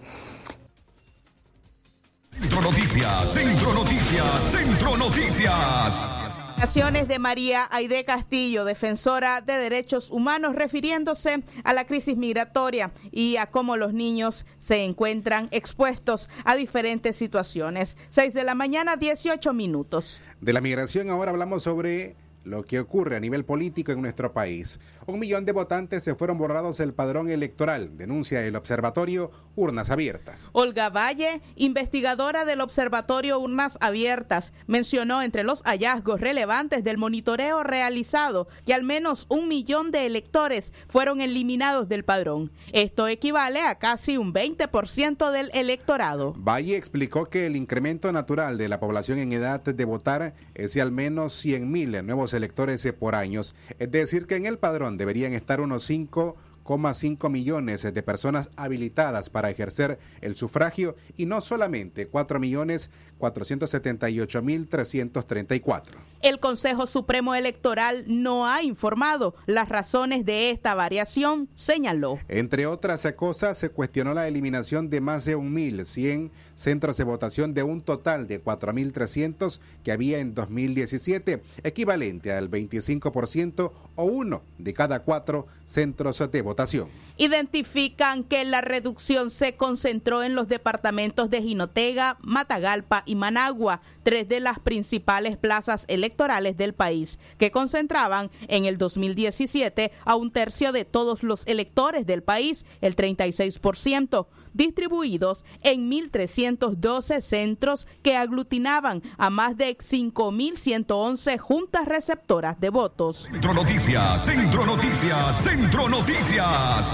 Centro 2.41 2.63
Noticias, 2.63 3.33
Centro 3.33 3.75
Noticias, 3.75 4.51
Centro 4.51 4.97
Noticias 4.97 6.30
de 6.61 7.19
María 7.19 7.67
Aide 7.73 8.05
Castillo, 8.05 8.67
defensora 8.67 9.41
de 9.41 9.55
derechos 9.55 10.11
humanos, 10.11 10.55
refiriéndose 10.55 11.43
a 11.65 11.73
la 11.73 11.87
crisis 11.87 12.19
migratoria 12.19 12.93
y 13.11 13.39
a 13.39 13.47
cómo 13.47 13.79
los 13.79 13.95
niños 13.95 14.45
se 14.59 14.85
encuentran 14.85 15.49
expuestos 15.53 16.29
a 16.45 16.55
diferentes 16.57 17.17
situaciones. 17.17 17.97
6 18.11 18.35
de 18.35 18.45
la 18.45 18.55
mañana, 18.55 18.97
18 18.97 19.55
minutos. 19.55 20.21
De 20.43 20.53
la 20.53 20.61
migración 20.61 21.09
ahora 21.09 21.31
hablamos 21.31 21.63
sobre 21.63 22.15
lo 22.45 22.65
que 22.65 22.81
ocurre 22.81 23.17
a 23.17 23.21
nivel 23.21 23.45
político 23.45 23.93
en 23.93 24.03
nuestro 24.03 24.33
país. 24.33 24.81
Un 25.07 25.19
millón 25.19 25.45
de 25.45 25.53
votantes 25.53 26.03
se 26.03 26.15
fueron 26.15 26.39
borrados 26.39 26.79
del 26.79 26.95
padrón 26.95 27.31
electoral, 27.31 27.97
denuncia 27.97 28.45
el 28.45 28.57
observatorio 28.57 29.31
Urnas 29.57 29.91
Abiertas. 29.91 30.51
Olga 30.53 30.89
Valle, 30.89 31.43
investigadora 31.57 32.45
del 32.45 32.61
observatorio 32.61 33.39
Urnas 33.39 33.77
Abiertas, 33.81 34.53
mencionó 34.67 35.23
entre 35.23 35.45
los 35.45 35.63
hallazgos 35.65 36.21
relevantes 36.21 36.85
del 36.85 36.99
monitoreo 36.99 37.63
realizado 37.63 38.49
que 38.65 38.75
al 38.75 38.85
menos 38.85 39.27
un 39.29 39.49
millón 39.49 39.91
de 39.91 40.07
electores 40.07 40.73
fueron 40.89 41.21
eliminados 41.21 41.89
del 41.89 42.05
padrón. 42.05 42.53
Esto 42.73 43.09
equivale 43.09 43.61
a 43.63 43.79
casi 43.79 44.17
un 44.17 44.33
20% 44.33 45.31
del 45.31 45.51
electorado. 45.53 46.35
Valle 46.37 46.77
explicó 46.77 47.29
que 47.29 47.47
el 47.47 47.57
incremento 47.57 48.13
natural 48.13 48.57
de 48.57 48.69
la 48.69 48.81
población 48.81 49.19
en 49.19 49.33
edad 49.33 49.61
de 49.61 49.85
votar 49.85 50.35
es 50.55 50.75
de 50.75 50.81
al 50.81 50.93
menos 50.93 51.35
100 51.35 51.71
mil 51.71 51.95
electores 52.35 52.87
por 52.99 53.15
años, 53.15 53.55
es 53.79 53.91
decir, 53.91 54.27
que 54.27 54.37
en 54.37 54.47
el 54.47 54.59
padrón 54.59 54.97
deberían 54.97 55.33
estar 55.33 55.61
unos 55.61 55.89
5,5 55.89 57.31
millones 57.31 57.83
de 57.83 58.03
personas 58.03 58.51
habilitadas 58.57 59.31
para 59.31 59.51
ejercer 59.51 59.99
el 60.21 60.37
sufragio 60.37 60.97
y 61.17 61.27
no 61.27 61.41
solamente 61.41 62.07
4 62.07 62.41
millones 62.41 62.91
478 63.19 64.43
mil 64.43 64.69
334. 64.69 66.01
El 66.23 66.39
Consejo 66.39 66.87
Supremo 66.87 67.35
Electoral 67.35 68.05
no 68.07 68.47
ha 68.47 68.63
informado 68.63 69.35
las 69.47 69.69
razones 69.69 70.25
de 70.25 70.51
esta 70.51 70.75
variación, 70.75 71.49
señaló. 71.55 72.19
Entre 72.29 72.67
otras 72.67 73.07
cosas, 73.17 73.57
se 73.57 73.71
cuestionó 73.71 74.13
la 74.13 74.29
eliminación 74.29 74.91
de 74.91 75.01
más 75.01 75.25
de 75.25 75.37
1.100 75.37 76.31
centros 76.61 76.99
de 76.99 77.05
votación 77.05 77.55
de 77.55 77.63
un 77.63 77.81
total 77.81 78.27
de 78.27 78.45
4.300 78.45 79.61
que 79.83 79.93
había 79.93 80.19
en 80.19 80.35
2017, 80.35 81.43
equivalente 81.65 82.33
al 82.35 82.51
25% 82.51 83.73
o 83.97 84.05
uno 84.05 84.43
de 84.59 84.75
cada 84.75 85.03
cuatro 85.03 85.47
centros 85.65 86.23
de 86.31 86.43
votación. 86.43 86.89
Identifican 87.17 88.25
que 88.25 88.45
la 88.45 88.61
reducción 88.61 89.31
se 89.31 89.57
concentró 89.57 90.23
en 90.23 90.35
los 90.35 90.49
departamentos 90.49 91.31
de 91.31 91.43
Jinotega, 91.43 92.19
Matagalpa 92.21 93.05
y 93.07 93.15
Managua, 93.15 93.81
tres 94.03 94.29
de 94.29 94.41
las 94.41 94.59
principales 94.59 95.39
plazas 95.39 95.87
electorales 95.89 96.59
del 96.59 96.75
país, 96.75 97.19
que 97.39 97.51
concentraban 97.51 98.31
en 98.49 98.67
el 98.67 98.77
2017 98.77 99.93
a 100.05 100.15
un 100.15 100.31
tercio 100.31 100.73
de 100.73 100.85
todos 100.85 101.23
los 101.23 101.47
electores 101.47 102.07
del 102.07 102.23
país, 102.23 102.67
el 102.83 102.97
36% 102.97 104.27
distribuidos 104.53 105.45
en 105.63 105.91
1.312 105.91 107.21
centros 107.21 107.87
que 108.03 108.17
aglutinaban 108.17 109.03
a 109.19 109.31
más 109.31 109.57
de 109.57 109.77
5.111 109.77 111.39
juntas 111.39 111.87
receptoras 111.87 112.59
de 112.61 112.71
votos. 112.71 113.29
Centro 113.31 113.55
Noticias, 113.55 114.25
Centro 114.25 114.67
Noticias, 114.67 115.43
Centro 115.43 115.89
Noticias. 115.89 116.93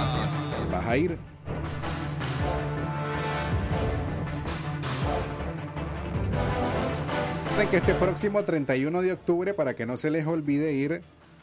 ¿Vas 0.70 0.86
a 0.86 0.96
ir? 0.96 1.18
que 7.70 7.78
este 7.78 7.94
próximo 7.94 8.44
31 8.44 9.02
de 9.02 9.12
octubre, 9.12 9.52
para 9.52 9.74
que 9.74 9.86
no 9.86 9.96
se 9.96 10.10
les 10.10 10.24
olvide 10.24 10.74
ir 10.74 11.00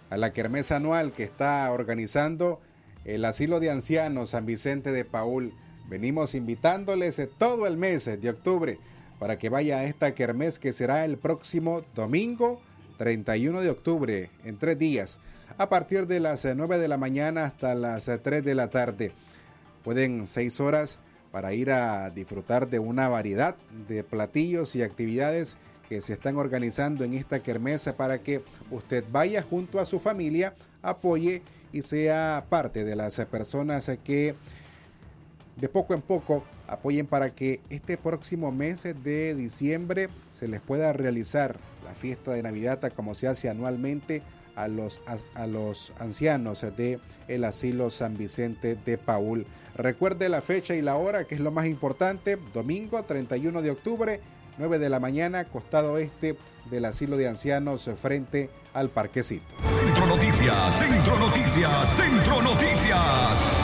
a 0.10 0.16
la 0.16 0.32
kermesa 0.32 0.78
anual 0.78 1.12
que 1.12 1.24
está 1.24 1.70
organizando 1.70 2.62
el 3.04 3.26
Asilo 3.26 3.60
de 3.60 3.72
Ancianos 3.72 4.30
San 4.30 4.46
Vicente 4.46 4.94
de 4.94 5.04
Paul. 5.04 5.54
Venimos 5.90 6.36
invitándoles 6.36 7.22
todo 7.38 7.68
el 7.68 7.78
mes 7.78 8.06
de 8.06 8.30
octubre 8.30 8.80
para 9.20 9.38
que 9.38 9.50
vaya 9.50 9.80
a 9.80 9.84
esta 9.84 10.16
kermés 10.16 10.60
que 10.60 10.74
será 10.74 11.06
el 11.06 11.18
próximo 11.18 11.84
domingo 11.96 12.62
31 12.98 13.62
de 13.62 13.70
octubre, 13.70 14.30
en 14.44 14.58
tres 14.58 14.78
días, 14.78 15.20
a 15.58 15.70
partir 15.70 16.08
de 16.08 16.20
las 16.20 16.46
9 16.46 16.78
de 16.78 16.88
la 16.88 16.98
mañana 16.98 17.46
hasta 17.46 17.76
las 17.76 18.06
3 18.06 18.44
de 18.44 18.56
la 18.56 18.70
tarde. 18.70 19.12
Pueden 19.84 20.28
seis 20.28 20.60
horas 20.60 21.00
para 21.32 21.54
ir 21.54 21.72
a 21.72 22.10
disfrutar 22.10 22.70
de 22.70 22.80
una 22.80 23.10
variedad 23.10 23.56
de 23.88 24.04
platillos 24.04 24.76
y 24.76 24.84
actividades 24.84 25.58
que 25.90 26.02
se 26.02 26.14
están 26.14 26.38
organizando 26.38 27.04
en 27.04 27.14
esta 27.14 27.42
kermesa 27.42 27.98
para 27.98 28.20
que 28.20 28.44
usted 28.72 29.04
vaya 29.12 29.42
junto 29.42 29.80
a 29.80 29.86
su 29.86 30.00
familia, 30.00 30.56
apoye 30.82 31.42
y 31.72 31.82
sea 31.82 32.46
parte 32.50 32.84
de 32.84 32.96
las 32.96 33.16
personas 33.26 33.92
que 34.04 34.36
de 35.56 35.70
poco 35.70 35.94
en 35.94 36.02
poco 36.02 36.44
apoyen 36.68 37.08
para 37.08 37.36
que 37.36 37.62
este 37.70 37.98
próximo 37.98 38.52
mes 38.52 38.84
de 38.84 39.36
diciembre 39.36 40.10
se 40.30 40.48
les 40.48 40.62
pueda 40.62 40.94
realizar 40.94 41.58
la 41.86 41.94
fiesta 41.94 42.32
de 42.32 42.44
Navidad 42.44 42.80
como 42.96 43.14
se 43.16 43.28
hace 43.28 43.50
anualmente 43.50 44.24
a 44.56 44.68
los, 44.68 45.02
a, 45.36 45.48
los 45.48 45.94
ancianos 46.00 46.62
de 46.78 47.00
el 47.28 47.44
asilo 47.44 47.90
San 47.90 48.18
Vicente 48.18 48.76
de 48.76 48.98
Paul. 48.98 49.46
Recuerde 49.76 50.30
la 50.30 50.42
fecha 50.42 50.76
y 50.76 50.82
la 50.82 50.96
hora, 50.96 51.26
que 51.26 51.36
es 51.36 51.42
lo 51.42 51.52
más 51.52 51.66
importante, 51.66 52.38
domingo 52.54 53.02
31 53.04 53.62
de 53.62 53.72
octubre, 53.72 54.20
9 54.60 54.78
de 54.78 54.90
la 54.90 55.00
mañana, 55.00 55.46
costado 55.46 55.98
este 55.98 56.38
del 56.70 56.86
asilo 56.86 57.18
de 57.18 57.28
ancianos 57.28 57.90
frente 58.00 58.50
al 58.74 58.90
parquecito. 58.90 59.46
Centro 59.84 60.06
Noticias, 60.06 60.76
Centro 60.80 61.20
Noticias, 61.20 61.96
Centro 61.96 62.42
Noticias. 62.42 63.63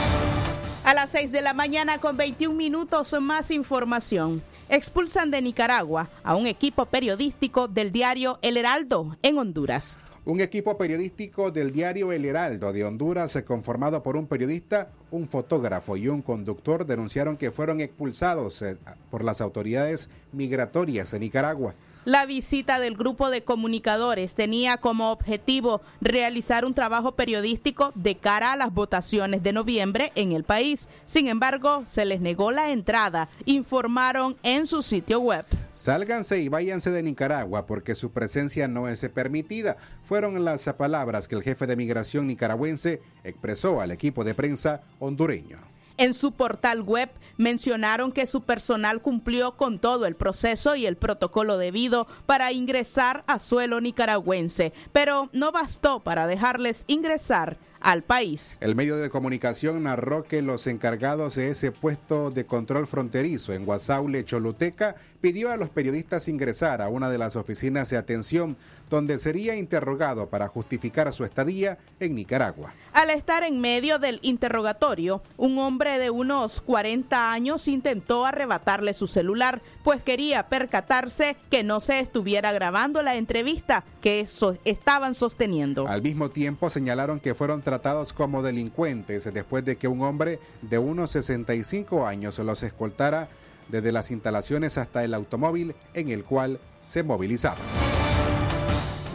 A 1.10 1.12
las 1.12 1.22
6 1.22 1.32
de 1.32 1.42
la 1.42 1.54
mañana 1.56 1.98
con 1.98 2.18
21 2.18 2.56
minutos 2.56 3.16
más 3.20 3.50
información. 3.50 4.44
Expulsan 4.70 5.32
de 5.32 5.42
Nicaragua 5.42 6.08
a 6.24 6.36
un 6.36 6.46
equipo 6.46 6.86
periodístico 6.86 7.68
del 7.68 7.92
diario 7.92 8.38
El 8.44 8.58
Heraldo 8.58 9.18
en 9.24 9.40
Honduras. 9.40 9.98
Un 10.26 10.40
equipo 10.40 10.78
periodístico 10.78 11.50
del 11.50 11.72
diario 11.72 12.12
El 12.12 12.26
Heraldo 12.26 12.72
de 12.74 12.86
Honduras, 12.86 13.36
conformado 13.48 14.04
por 14.04 14.18
un 14.18 14.28
periodista, 14.28 14.92
un 15.10 15.28
fotógrafo 15.28 15.98
y 15.98 16.10
un 16.10 16.22
conductor, 16.22 16.86
denunciaron 16.86 17.38
que 17.38 17.50
fueron 17.50 17.82
expulsados 17.82 18.62
eh, 18.62 18.78
por 19.10 19.24
las 19.24 19.42
autoridades 19.42 20.10
migratorias 20.32 21.10
de 21.10 21.20
Nicaragua. 21.20 21.74
La 22.06 22.26
visita 22.26 22.80
del 22.80 22.96
grupo 22.96 23.30
de 23.30 23.44
comunicadores 23.44 24.34
tenía 24.34 24.78
como 24.78 25.12
objetivo 25.12 25.82
realizar 26.00 26.64
un 26.64 26.74
trabajo 26.74 27.12
periodístico 27.12 27.92
de 27.94 28.16
cara 28.16 28.54
a 28.54 28.56
las 28.56 28.74
votaciones 28.74 29.44
de 29.44 29.52
noviembre 29.52 30.14
en 30.16 30.32
el 30.32 30.46
país. 30.46 30.88
Sin 31.06 31.28
embargo, 31.28 31.84
se 31.86 32.06
les 32.06 32.22
negó 32.22 32.52
la 32.52 32.72
entrada, 32.72 33.28
informaron 33.46 34.38
en 34.44 34.66
su 34.66 34.82
sitio 34.82 35.20
web. 35.20 35.46
Sálganse 35.74 36.40
y 36.40 36.48
váyanse 36.48 36.90
de 36.90 37.04
Nicaragua 37.04 37.66
porque 37.66 37.96
su 37.96 38.12
presencia 38.12 38.70
no 38.70 38.88
es 38.88 39.02
permitida. 39.10 39.76
Fueron 40.02 40.46
las 40.46 40.64
palabras 40.74 41.28
que 41.28 41.36
el 41.36 41.44
jefe 41.44 41.68
de 41.68 41.76
migración 41.76 42.28
nicaragüense 42.28 43.02
expresó 43.26 43.82
al 43.82 43.92
equipo 43.92 44.24
de 44.24 44.36
prensa 44.36 44.82
hondureño. 45.00 45.60
En 46.00 46.14
su 46.14 46.32
portal 46.32 46.82
web 46.82 47.10
mencionaron 47.36 48.14
que 48.14 48.26
su 48.26 48.44
personal 48.44 49.02
cumplió 49.02 49.58
con 49.58 49.80
todo 49.80 50.06
el 50.06 50.16
proceso 50.16 50.78
y 50.78 50.86
el 50.86 50.96
protocolo 50.96 51.58
debido 51.58 52.08
para 52.26 52.54
ingresar 52.54 53.26
a 53.28 53.38
suelo 53.38 53.82
nicaragüense, 53.82 54.72
pero 54.94 55.30
no 55.34 55.52
bastó 55.52 56.00
para 56.00 56.26
dejarles 56.26 56.86
ingresar 56.88 57.58
al 57.82 58.04
país. 58.04 58.58
El 58.62 58.76
medio 58.76 58.96
de 58.96 59.10
comunicación 59.10 59.84
narró 59.84 60.24
que 60.24 60.42
los 60.42 60.68
encargados 60.68 61.36
de 61.36 61.50
ese 61.50 61.74
puesto 61.74 62.32
de 62.32 62.46
control 62.46 62.88
fronterizo 62.88 63.52
en 63.52 63.66
Guasaule, 63.66 64.24
Choluteca, 64.24 64.96
pidió 65.22 65.52
a 65.52 65.58
los 65.58 65.70
periodistas 65.70 66.28
ingresar 66.28 66.82
a 66.82 66.88
una 66.88 67.10
de 67.10 67.18
las 67.18 67.36
oficinas 67.36 67.90
de 67.90 67.98
atención 67.98 68.58
donde 68.90 69.20
sería 69.20 69.56
interrogado 69.56 70.30
para 70.30 70.48
justificar 70.48 71.12
su 71.14 71.24
estadía 71.24 71.78
en 72.00 72.16
Nicaragua. 72.16 72.74
Al 72.94 73.12
estar 73.12 73.44
en 73.44 73.62
medio 73.62 74.00
del 74.00 74.20
interrogatorio, 74.24 75.22
un 75.38 75.60
hombre 75.60 76.00
de 76.00 76.10
unos 76.10 76.60
40 76.62 77.32
años 77.32 77.68
intentó 77.68 78.26
arrebatarle 78.26 78.94
su 78.94 79.06
celular, 79.06 79.62
pues 79.84 80.02
quería 80.02 80.50
percatarse 80.50 81.38
que 81.52 81.64
no 81.64 81.82
se 81.82 82.00
estuviera 82.00 82.52
grabando 82.52 83.04
la 83.04 83.16
entrevista 83.16 83.84
que 84.02 84.26
so 84.28 84.58
estaban 84.66 85.14
sosteniendo. 85.14 85.88
Al 85.88 86.02
mismo 86.02 86.30
tiempo 86.30 86.70
señalaron 86.70 87.20
que 87.20 87.36
fueron 87.36 87.62
tratados 87.62 88.12
como 88.12 88.42
delincuentes 88.42 89.32
después 89.32 89.64
de 89.66 89.78
que 89.78 89.88
un 89.88 90.02
hombre 90.02 90.40
de 90.64 90.80
unos 90.80 91.12
65 91.12 92.08
años 92.08 92.40
los 92.40 92.64
escoltara 92.64 93.30
desde 93.70 93.92
las 93.92 94.12
instalaciones 94.12 94.78
hasta 94.78 95.04
el 95.04 95.14
automóvil 95.14 95.76
en 95.94 96.10
el 96.10 96.24
cual 96.24 96.60
se 96.80 97.04
movilizaban. 97.04 97.58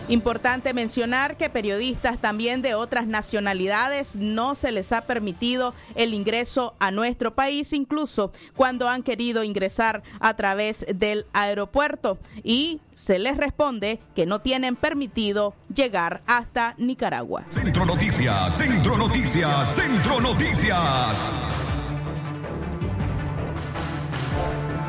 Importante 0.08 0.74
mencionar 0.74 1.38
que 1.38 1.48
periodistas 1.48 2.18
también 2.18 2.60
de 2.60 2.74
otras 2.74 3.06
nacionalidades 3.06 4.16
no 4.16 4.54
se 4.54 4.70
les 4.70 4.92
ha 4.92 5.00
permitido 5.00 5.72
el 5.94 6.12
ingreso 6.12 6.74
a 6.78 6.90
nuestro 6.90 7.34
país, 7.34 7.72
incluso 7.72 8.30
cuando 8.54 8.86
han 8.88 9.02
querido 9.02 9.44
ingresar 9.44 10.02
a 10.20 10.34
través 10.34 10.84
del 10.94 11.24
aeropuerto 11.32 12.18
y 12.42 12.82
se 12.92 13.18
les 13.18 13.38
responde 13.38 13.98
que 14.14 14.26
no 14.26 14.42
tienen 14.42 14.76
permitido 14.76 15.54
llegar 15.74 16.20
hasta 16.26 16.74
Nicaragua. 16.76 17.44
Centro 17.48 17.86
Noticias, 17.86 18.54
Centro 18.54 18.98
Noticias, 18.98 19.74
Centro 19.74 20.20
Noticias. 20.20 21.63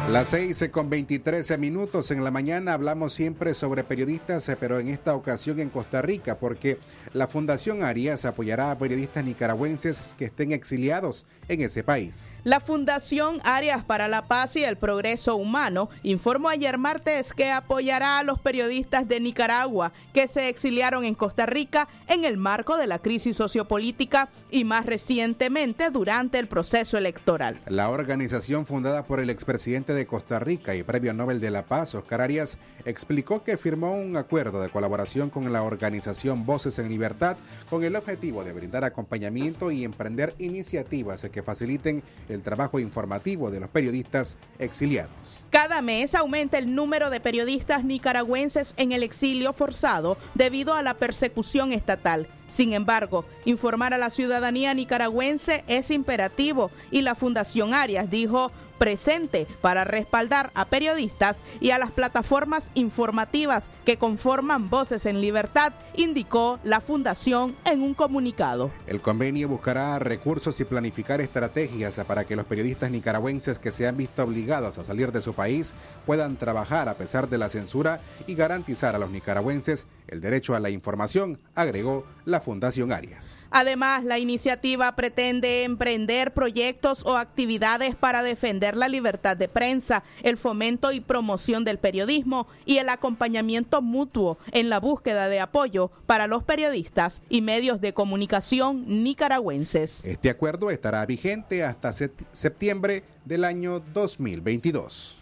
Las 0.10 0.30
6 0.30 0.70
con 0.72 0.92
23 0.92 1.58
minutos 1.58 2.12
en 2.12 2.24
la 2.24 2.30
mañana 2.30 2.74
hablamos 2.74 3.12
siempre 3.12 3.56
sobre 3.56 3.84
periodistas, 3.84 4.48
eh, 4.48 4.56
pero 4.58 4.78
en 4.78 4.88
esta 4.88 5.16
ocasión 5.16 5.60
en 5.60 5.72
Costa 5.72 6.04
Rica, 6.04 6.38
porque 6.38 6.78
la 7.12 7.28
Fundación 7.28 7.82
Arias 7.82 8.24
apoyará 8.24 8.70
a 8.70 8.78
periodistas 8.78 9.26
nicaragüenses 9.26 10.04
que 10.20 10.26
estén 10.26 10.52
exiliados 10.52 11.26
en 11.48 11.62
ese 11.62 11.84
país. 11.84 12.32
La 12.44 12.60
Fundación 12.60 13.40
Arias 13.44 13.84
para 13.84 14.08
la 14.08 14.28
Paz 14.28 14.56
y 14.56 14.64
el 14.64 14.78
Progreso 14.78 15.38
Humano 15.38 15.90
informó 16.04 16.50
ayer 16.50 16.78
martes 16.78 17.34
que 17.34 17.50
apoyará 17.50 18.20
a 18.20 18.24
los 18.24 18.40
periodistas 18.40 19.08
de 19.08 19.20
Nicaragua 19.20 19.92
que 20.14 20.28
se 20.28 20.50
exiliaron 20.50 21.04
en 21.04 21.16
Costa 21.16 21.48
Rica 21.48 21.88
en 22.08 22.26
el 22.26 22.38
marco 22.38 22.78
de 22.78 22.86
la 22.86 23.00
crisis 23.00 23.38
sociopolítica 23.38 24.30
y 24.52 24.66
más 24.66 24.86
recientemente 24.86 25.90
durante 25.90 26.38
el 26.38 26.48
proceso 26.48 26.96
electoral. 26.96 27.60
La 27.68 27.90
organización 27.90 28.68
fundada 28.68 29.04
por 29.04 29.20
el 29.20 29.32
expresidente 29.32 29.95
de 29.96 30.06
Costa 30.06 30.40
Rica 30.40 30.76
y 30.76 30.84
Premio 30.84 31.14
Nobel 31.14 31.40
de 31.40 31.50
la 31.50 31.66
Paz, 31.66 31.96
Oscar 31.96 32.22
Arias, 32.22 32.58
explicó 32.86 33.44
que 33.44 33.58
firmó 33.58 33.96
un 33.96 34.18
acuerdo 34.18 34.62
de 34.62 34.70
colaboración 34.70 35.30
con 35.30 35.52
la 35.52 35.64
organización 35.64 36.46
Voces 36.46 36.78
en 36.78 36.90
Libertad 36.90 37.38
con 37.70 37.84
el 37.84 37.96
objetivo 37.96 38.44
de 38.44 38.54
brindar 38.54 38.84
acompañamiento 38.84 39.72
y 39.72 39.84
emprender 39.84 40.36
iniciativas 40.38 41.28
que 41.32 41.42
faciliten 41.42 42.04
el 42.30 42.42
trabajo 42.42 42.80
informativo 42.80 43.50
de 43.50 43.60
los 43.60 43.70
periodistas 43.70 44.38
exiliados. 44.60 45.46
Cada 45.50 45.82
mes 45.82 46.14
aumenta 46.14 46.58
el 46.58 46.76
número 46.76 47.10
de 47.10 47.20
periodistas 47.20 47.84
nicaragüenses 47.84 48.74
en 48.78 48.92
el 48.92 49.04
exilio 49.04 49.54
forzado 49.54 50.18
debido 50.36 50.74
a 50.74 50.84
la 50.84 50.94
persecución 50.96 51.72
estatal. 51.72 52.28
Sin 52.48 52.74
embargo, 52.74 53.26
informar 53.46 53.94
a 53.94 53.98
la 53.98 54.10
ciudadanía 54.10 54.74
nicaragüense 54.74 55.64
es 55.68 55.90
imperativo 55.92 56.72
y 56.92 57.02
la 57.02 57.16
Fundación 57.16 57.74
Arias 57.74 58.10
dijo 58.10 58.52
presente 58.78 59.48
para 59.62 59.84
respaldar 59.84 60.52
a 60.54 60.66
periodistas 60.66 61.42
y 61.60 61.72
a 61.72 61.78
las 61.78 61.92
plataformas 61.92 62.70
informativas 62.74 63.70
que 63.86 63.98
conforman 63.98 64.70
Voces 64.70 65.06
en 65.06 65.22
Libertad, 65.22 65.74
indicó 65.96 66.60
la 66.64 66.82
Fundación 66.82 67.56
en 67.66 67.82
un 67.82 67.94
comunicado. 67.94 68.72
El 68.88 69.02
convenio 69.02 69.48
buscará 69.48 69.98
recursos 70.00 70.60
y 70.60 70.66
planificar 70.66 71.22
estrategias 71.22 72.00
para 72.08 72.26
que 72.26 72.36
los 72.36 72.46
periodistas 72.46 72.92
nicaragüenses 72.92 73.60
que 73.60 73.72
se 73.72 73.88
han 73.88 73.98
visto 73.98 74.24
obligados 74.24 74.78
a 74.78 74.84
salir 74.84 75.12
de 75.12 75.22
su 75.22 75.34
país 75.34 75.74
puedan 76.06 76.36
trabajar 76.36 76.90
a 76.90 76.96
pesar 76.96 77.30
de 77.30 77.38
la 77.38 77.50
censura 77.50 78.00
y 78.28 78.36
garantizar 78.36 78.96
a 78.96 79.00
los 79.00 79.10
nicaragüenses 79.10 79.88
el 80.08 80.22
derecho 80.22 80.56
a 80.56 80.60
la 80.60 80.70
información, 80.70 81.40
agregó 81.56 82.06
la 82.26 82.42
Fundación 82.42 82.92
Arias. 82.92 83.46
Además, 83.52 84.04
la 84.04 84.20
iniciativa 84.20 84.96
pretende 84.96 85.64
emprender 85.64 86.34
proyectos 86.34 87.06
o 87.06 87.18
actividades 87.18 87.96
para 87.96 88.24
defender 88.24 88.76
la 88.76 88.90
libertad 88.90 89.38
de 89.38 89.48
prensa, 89.48 90.04
el 90.24 90.38
fomento 90.38 90.92
y 90.92 91.00
promoción 91.00 91.64
del 91.64 91.78
periodismo 91.78 92.48
y 92.66 92.78
el 92.78 92.90
acompañamiento 92.90 93.82
mutuo 93.82 94.38
en 94.52 94.70
la 94.70 94.80
búsqueda 94.80 95.28
de 95.30 95.40
apoyo 95.40 95.92
para 96.06 96.28
los 96.28 96.44
periodistas 96.44 97.22
y 97.30 97.42
medios 97.42 97.82
de 97.82 97.94
comunicación 97.94 99.04
nicaragüenses. 99.04 100.04
Este 100.04 100.30
acuerdo 100.30 100.72
estará 100.72 101.06
vigente 101.06 101.64
hasta 101.64 101.94
septiembre 101.94 103.04
del 103.26 103.44
año 103.44 103.80
2022. 103.94 105.20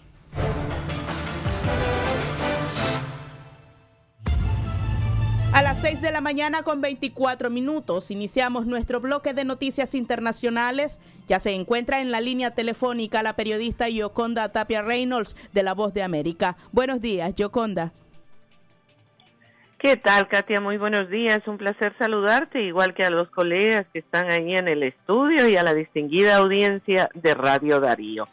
6 5.83 5.99
de 5.99 6.11
la 6.11 6.21
mañana 6.21 6.63
con 6.63 6.79
24 6.79 7.49
minutos 7.49 8.09
iniciamos 8.09 8.65
nuestro 8.65 9.01
bloque 9.01 9.33
de 9.33 9.43
noticias 9.43 9.95
internacionales. 9.95 11.01
Ya 11.27 11.41
se 11.41 11.51
encuentra 11.51 11.99
en 11.99 12.09
la 12.09 12.21
línea 12.21 12.51
telefónica 12.51 13.21
la 13.21 13.35
periodista 13.35 13.89
Yoconda 13.89 14.49
Tapia 14.53 14.81
Reynolds 14.81 15.35
de 15.51 15.61
La 15.61 15.73
Voz 15.73 15.93
de 15.93 16.01
América. 16.01 16.55
Buenos 16.71 17.01
días, 17.01 17.35
Yoconda. 17.35 17.91
¿Qué 19.77 19.97
tal, 19.97 20.29
Katia? 20.29 20.61
Muy 20.61 20.77
buenos 20.77 21.09
días. 21.09 21.45
Un 21.47 21.57
placer 21.57 21.93
saludarte, 21.99 22.63
igual 22.63 22.93
que 22.93 23.03
a 23.03 23.09
los 23.09 23.27
colegas 23.27 23.85
que 23.91 23.99
están 23.99 24.31
ahí 24.31 24.55
en 24.55 24.69
el 24.69 24.83
estudio 24.83 25.49
y 25.49 25.57
a 25.57 25.63
la 25.63 25.73
distinguida 25.73 26.37
audiencia 26.37 27.09
de 27.13 27.33
Radio 27.33 27.81
Darío. 27.81 28.29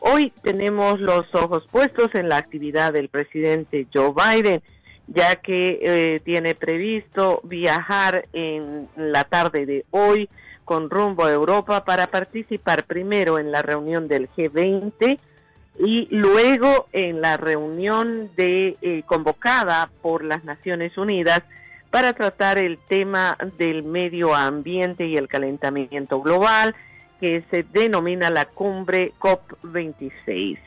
Hoy 0.00 0.34
tenemos 0.42 1.00
los 1.00 1.34
ojos 1.34 1.66
puestos 1.72 2.14
en 2.14 2.28
la 2.28 2.36
actividad 2.36 2.92
del 2.92 3.08
presidente 3.08 3.86
Joe 3.90 4.12
Biden 4.12 4.62
ya 5.12 5.36
que 5.36 5.78
eh, 5.82 6.20
tiene 6.24 6.54
previsto 6.54 7.40
viajar 7.42 8.28
en 8.32 8.88
la 8.96 9.24
tarde 9.24 9.66
de 9.66 9.84
hoy 9.90 10.28
con 10.64 10.88
rumbo 10.88 11.24
a 11.24 11.32
Europa 11.32 11.84
para 11.84 12.06
participar 12.06 12.84
primero 12.84 13.38
en 13.38 13.50
la 13.50 13.60
reunión 13.60 14.06
del 14.06 14.28
G20 14.30 15.18
y 15.80 16.08
luego 16.10 16.86
en 16.92 17.20
la 17.20 17.36
reunión 17.36 18.30
de 18.36 18.76
eh, 18.82 19.02
convocada 19.06 19.90
por 20.00 20.24
las 20.24 20.44
Naciones 20.44 20.96
Unidas 20.96 21.42
para 21.90 22.12
tratar 22.12 22.58
el 22.58 22.78
tema 22.78 23.36
del 23.58 23.82
medio 23.82 24.34
ambiente 24.34 25.06
y 25.06 25.16
el 25.16 25.26
calentamiento 25.26 26.20
global 26.20 26.76
que 27.20 27.42
se 27.50 27.64
denomina 27.64 28.30
la 28.30 28.44
cumbre 28.44 29.12
COP26. 29.18 30.58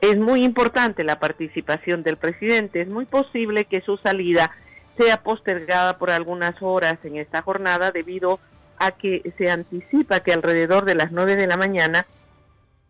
Es 0.00 0.16
muy 0.16 0.44
importante 0.44 1.02
la 1.04 1.18
participación 1.18 2.02
del 2.02 2.16
presidente. 2.16 2.80
Es 2.80 2.88
muy 2.88 3.04
posible 3.04 3.64
que 3.64 3.80
su 3.80 3.96
salida 3.98 4.52
sea 4.96 5.22
postergada 5.22 5.98
por 5.98 6.10
algunas 6.10 6.60
horas 6.60 6.98
en 7.04 7.16
esta 7.16 7.42
jornada 7.42 7.90
debido 7.90 8.40
a 8.78 8.92
que 8.92 9.32
se 9.36 9.50
anticipa 9.50 10.20
que 10.20 10.32
alrededor 10.32 10.84
de 10.84 10.94
las 10.94 11.10
nueve 11.10 11.36
de 11.36 11.46
la 11.46 11.56
mañana 11.56 12.06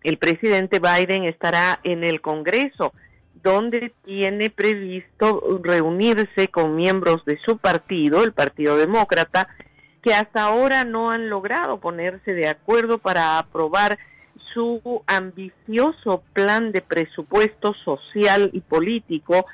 el 0.03 0.19
presidente 0.19 0.81
Biden 0.81 1.25
estará 1.25 1.81
en 1.83 2.05
el 2.05 2.21
Congreso, 2.21 2.93
donde 3.43 3.93
tiene 4.05 4.51
previsto 4.51 5.61
reunirse 5.63 6.49
con 6.49 6.77
miembros 6.77 7.25
de 7.25 7.39
su 7.45 7.59
partido, 7.59 8.23
el 8.23 8.33
Partido 8.33 8.77
Demócrata, 8.77 9.49
que 10.03 10.15
hasta 10.15 10.45
ahora 10.45 10.85
no 10.85 11.11
han 11.11 11.29
logrado 11.29 11.81
ponerse 11.81 12.33
de 12.33 12.49
acuerdo 12.49 12.99
para 12.99 13.39
aprobar 13.39 13.99
su 14.53 15.03
ambicioso 15.07 16.23
plan 16.33 16.73
de 16.73 16.81
presupuesto 16.83 17.75
social 17.85 18.51
y 18.53 18.61
político 18.61 19.47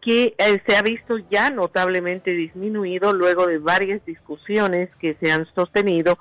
que 0.00 0.34
eh, 0.36 0.62
se 0.66 0.76
ha 0.76 0.82
visto 0.82 1.16
ya 1.30 1.50
notablemente 1.50 2.30
disminuido 2.32 3.12
luego 3.12 3.46
de 3.46 3.58
varias 3.58 4.04
discusiones 4.04 4.90
que 5.00 5.16
se 5.20 5.32
han 5.32 5.46
sostenido 5.54 6.18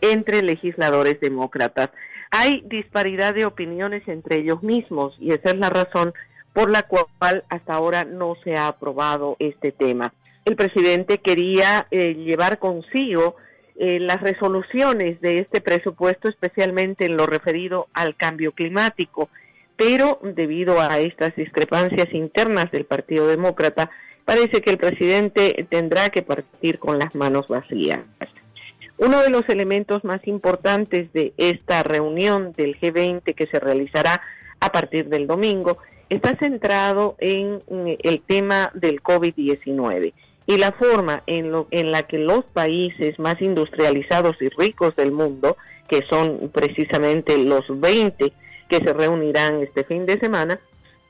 entre 0.00 0.42
legisladores 0.42 1.20
demócratas. 1.20 1.90
Hay 2.30 2.62
disparidad 2.66 3.34
de 3.34 3.44
opiniones 3.44 4.06
entre 4.08 4.38
ellos 4.38 4.62
mismos 4.62 5.14
y 5.20 5.32
esa 5.32 5.50
es 5.50 5.58
la 5.58 5.68
razón 5.68 6.14
por 6.52 6.70
la 6.70 6.84
cual 6.84 7.44
hasta 7.50 7.74
ahora 7.74 8.04
no 8.04 8.34
se 8.42 8.56
ha 8.56 8.68
aprobado 8.68 9.36
este 9.38 9.72
tema. 9.72 10.14
El 10.46 10.56
presidente 10.56 11.18
quería 11.18 11.86
eh, 11.90 12.14
llevar 12.14 12.58
consigo 12.58 13.36
eh, 13.78 14.00
las 14.00 14.20
resoluciones 14.22 15.20
de 15.20 15.38
este 15.38 15.60
presupuesto, 15.60 16.28
especialmente 16.28 17.04
en 17.04 17.16
lo 17.16 17.26
referido 17.26 17.88
al 17.92 18.16
cambio 18.16 18.52
climático, 18.52 19.28
pero 19.76 20.18
debido 20.22 20.80
a 20.80 20.98
estas 20.98 21.36
discrepancias 21.36 22.12
internas 22.14 22.70
del 22.70 22.86
Partido 22.86 23.26
Demócrata, 23.28 23.90
parece 24.24 24.62
que 24.62 24.70
el 24.70 24.78
presidente 24.78 25.66
tendrá 25.68 26.08
que 26.08 26.22
partir 26.22 26.78
con 26.78 26.98
las 26.98 27.14
manos 27.14 27.48
vacías. 27.48 28.00
Uno 28.96 29.22
de 29.22 29.28
los 29.28 29.46
elementos 29.50 30.04
más 30.04 30.26
importantes 30.26 31.12
de 31.12 31.34
esta 31.36 31.82
reunión 31.82 32.52
del 32.56 32.80
G20 32.80 33.34
que 33.34 33.46
se 33.46 33.60
realizará 33.60 34.22
a 34.58 34.72
partir 34.72 35.10
del 35.10 35.26
domingo 35.26 35.76
está 36.08 36.34
centrado 36.38 37.16
en 37.18 37.60
el 37.68 38.22
tema 38.22 38.70
del 38.72 39.02
COVID-19 39.02 40.14
y 40.46 40.56
la 40.58 40.72
forma 40.72 41.22
en, 41.26 41.50
lo, 41.50 41.66
en 41.70 41.90
la 41.90 42.04
que 42.04 42.18
los 42.18 42.44
países 42.44 43.18
más 43.18 43.40
industrializados 43.42 44.36
y 44.40 44.48
ricos 44.50 44.94
del 44.96 45.12
mundo, 45.12 45.56
que 45.88 46.04
son 46.08 46.50
precisamente 46.52 47.36
los 47.38 47.64
20 47.68 48.32
que 48.68 48.76
se 48.76 48.92
reunirán 48.92 49.62
este 49.62 49.84
fin 49.84 50.06
de 50.06 50.18
semana, 50.18 50.60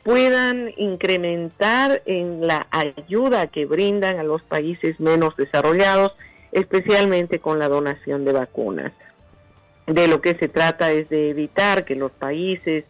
puedan 0.03 0.73
incrementar 0.77 2.03
en 2.07 2.47
la 2.47 2.67
ayuda 2.71 3.49
que 3.49 3.67
brindan 3.67 4.19
a 4.19 4.23
los 4.23 4.43
países 4.43 4.99
menos 5.01 5.37
desarrollados 5.37 6.13
especialmente 6.53 7.41
con 7.41 7.59
la 7.59 7.69
donación 7.69 8.25
de 8.25 8.33
vacunas. 8.33 8.93
De 9.87 10.09
lo 10.09 10.21
que 10.21 10.35
se 10.37 10.49
trata 10.49 10.91
es 10.93 11.09
de 11.09 11.31
evitar 11.31 11.85
que 11.85 11.95
los 11.95 12.13
países 12.13 12.85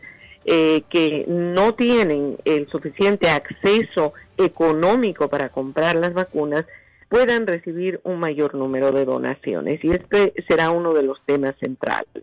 eh, 0.48 0.84
que 0.88 1.24
no 1.26 1.74
tienen 1.74 2.36
el 2.44 2.68
suficiente 2.68 3.28
acceso 3.28 4.14
económico 4.38 5.28
para 5.28 5.48
comprar 5.48 5.96
las 5.96 6.14
vacunas 6.14 6.64
puedan 7.08 7.48
recibir 7.48 8.00
un 8.04 8.20
mayor 8.20 8.54
número 8.54 8.92
de 8.92 9.04
donaciones 9.04 9.82
y 9.82 9.90
este 9.90 10.34
será 10.48 10.70
uno 10.70 10.94
de 10.94 11.02
los 11.02 11.18
temas 11.26 11.56
centrales. 11.58 12.22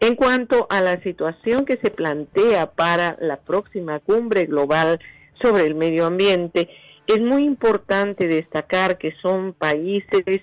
En 0.00 0.16
cuanto 0.16 0.66
a 0.68 0.80
la 0.80 1.00
situación 1.02 1.64
que 1.64 1.76
se 1.76 1.92
plantea 1.92 2.72
para 2.72 3.16
la 3.20 3.36
próxima 3.36 4.00
cumbre 4.00 4.46
global 4.46 4.98
sobre 5.40 5.64
el 5.64 5.76
medio 5.76 6.06
ambiente, 6.06 6.68
es 7.06 7.20
muy 7.20 7.44
importante 7.44 8.26
destacar 8.26 8.98
que 8.98 9.12
son 9.22 9.52
países 9.52 10.42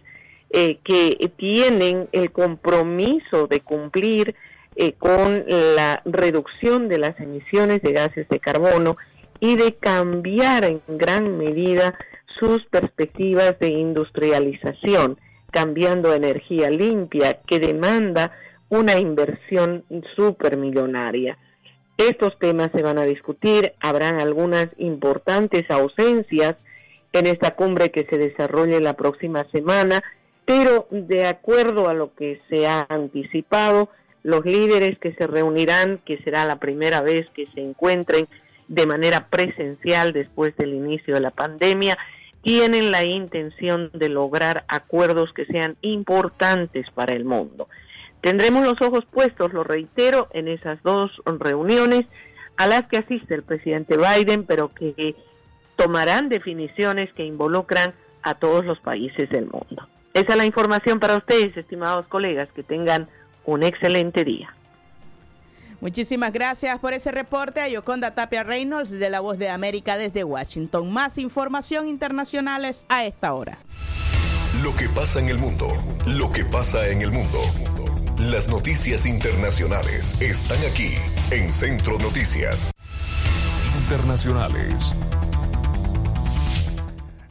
eh, 0.49 0.79
que 0.81 1.31
tienen 1.35 2.07
el 2.13 2.31
compromiso 2.31 3.47
de 3.47 3.59
cumplir 3.59 4.33
eh, 4.75 4.93
con 4.93 5.43
la 5.47 6.01
reducción 6.05 6.87
de 6.87 6.97
las 6.97 7.19
emisiones 7.19 7.81
de 7.81 7.91
gases 7.91 8.27
de 8.29 8.39
carbono 8.39 8.97
y 9.39 9.55
de 9.55 9.75
cambiar 9.75 10.65
en 10.65 10.81
gran 10.87 11.37
medida 11.37 11.97
sus 12.39 12.65
perspectivas 12.65 13.59
de 13.59 13.69
industrialización, 13.69 15.19
cambiando 15.51 16.13
energía 16.13 16.69
limpia 16.69 17.39
que 17.45 17.59
demanda 17.59 18.31
una 18.69 18.97
inversión 18.97 19.83
supermillonaria. 20.15 21.37
Estos 21.97 22.39
temas 22.39 22.71
se 22.73 22.81
van 22.81 22.97
a 22.97 23.03
discutir, 23.03 23.73
habrán 23.79 24.19
algunas 24.19 24.67
importantes 24.77 25.69
ausencias 25.69 26.55
en 27.11 27.27
esta 27.27 27.55
cumbre 27.55 27.91
que 27.91 28.05
se 28.05 28.17
desarrolle 28.17 28.79
la 28.79 28.93
próxima 28.93 29.43
semana 29.51 30.01
pero 30.51 30.87
de 30.91 31.27
acuerdo 31.27 31.87
a 31.87 31.93
lo 31.93 32.13
que 32.13 32.41
se 32.49 32.67
ha 32.67 32.85
anticipado, 32.89 33.89
los 34.23 34.45
líderes 34.45 34.97
que 34.99 35.13
se 35.13 35.27
reunirán, 35.27 35.99
que 36.05 36.17
será 36.19 36.45
la 36.45 36.57
primera 36.57 37.01
vez 37.01 37.27
que 37.33 37.47
se 37.53 37.61
encuentren 37.61 38.27
de 38.67 38.85
manera 38.85 39.27
presencial 39.27 40.13
después 40.13 40.55
del 40.57 40.73
inicio 40.73 41.15
de 41.15 41.21
la 41.21 41.31
pandemia, 41.31 41.97
tienen 42.41 42.91
la 42.91 43.03
intención 43.03 43.91
de 43.93 44.09
lograr 44.09 44.63
acuerdos 44.67 45.33
que 45.33 45.45
sean 45.45 45.75
importantes 45.81 46.89
para 46.91 47.13
el 47.13 47.25
mundo. 47.25 47.67
Tendremos 48.21 48.63
los 48.63 48.81
ojos 48.81 49.05
puestos, 49.05 49.53
lo 49.53 49.63
reitero, 49.63 50.27
en 50.31 50.47
esas 50.47 50.81
dos 50.83 51.11
reuniones 51.25 52.05
a 52.57 52.67
las 52.67 52.87
que 52.87 52.97
asiste 52.97 53.33
el 53.33 53.43
presidente 53.43 53.97
Biden, 53.97 54.45
pero 54.45 54.69
que 54.73 55.15
tomarán 55.75 56.29
definiciones 56.29 57.11
que 57.13 57.25
involucran 57.25 57.93
a 58.21 58.35
todos 58.35 58.63
los 58.65 58.79
países 58.79 59.29
del 59.29 59.45
mundo. 59.45 59.87
Esa 60.13 60.31
es 60.33 60.37
la 60.37 60.45
información 60.45 60.99
para 60.99 61.17
ustedes, 61.17 61.55
estimados 61.57 62.05
colegas. 62.07 62.49
Que 62.53 62.63
tengan 62.63 63.07
un 63.45 63.63
excelente 63.63 64.23
día. 64.23 64.55
Muchísimas 65.81 66.31
gracias 66.31 66.79
por 66.79 66.93
ese 66.93 67.11
reporte 67.11 67.59
a 67.59 67.67
Yoconda 67.67 68.13
Tapia 68.13 68.43
Reynolds 68.43 68.91
de 68.91 69.09
La 69.09 69.19
Voz 69.19 69.39
de 69.39 69.49
América 69.49 69.97
desde 69.97 70.23
Washington. 70.23 70.93
Más 70.93 71.17
información 71.17 71.87
internacionales 71.87 72.85
a 72.87 73.03
esta 73.05 73.33
hora. 73.33 73.57
Lo 74.63 74.75
que 74.75 74.87
pasa 74.89 75.19
en 75.19 75.29
el 75.29 75.39
mundo, 75.39 75.67
lo 76.05 76.31
que 76.31 76.45
pasa 76.45 76.87
en 76.87 77.01
el 77.01 77.11
mundo. 77.11 77.39
Las 78.29 78.47
noticias 78.47 79.07
internacionales 79.07 80.21
están 80.21 80.59
aquí 80.71 80.93
en 81.31 81.51
Centro 81.51 81.97
Noticias. 81.97 82.69
Internacionales. 83.81 84.75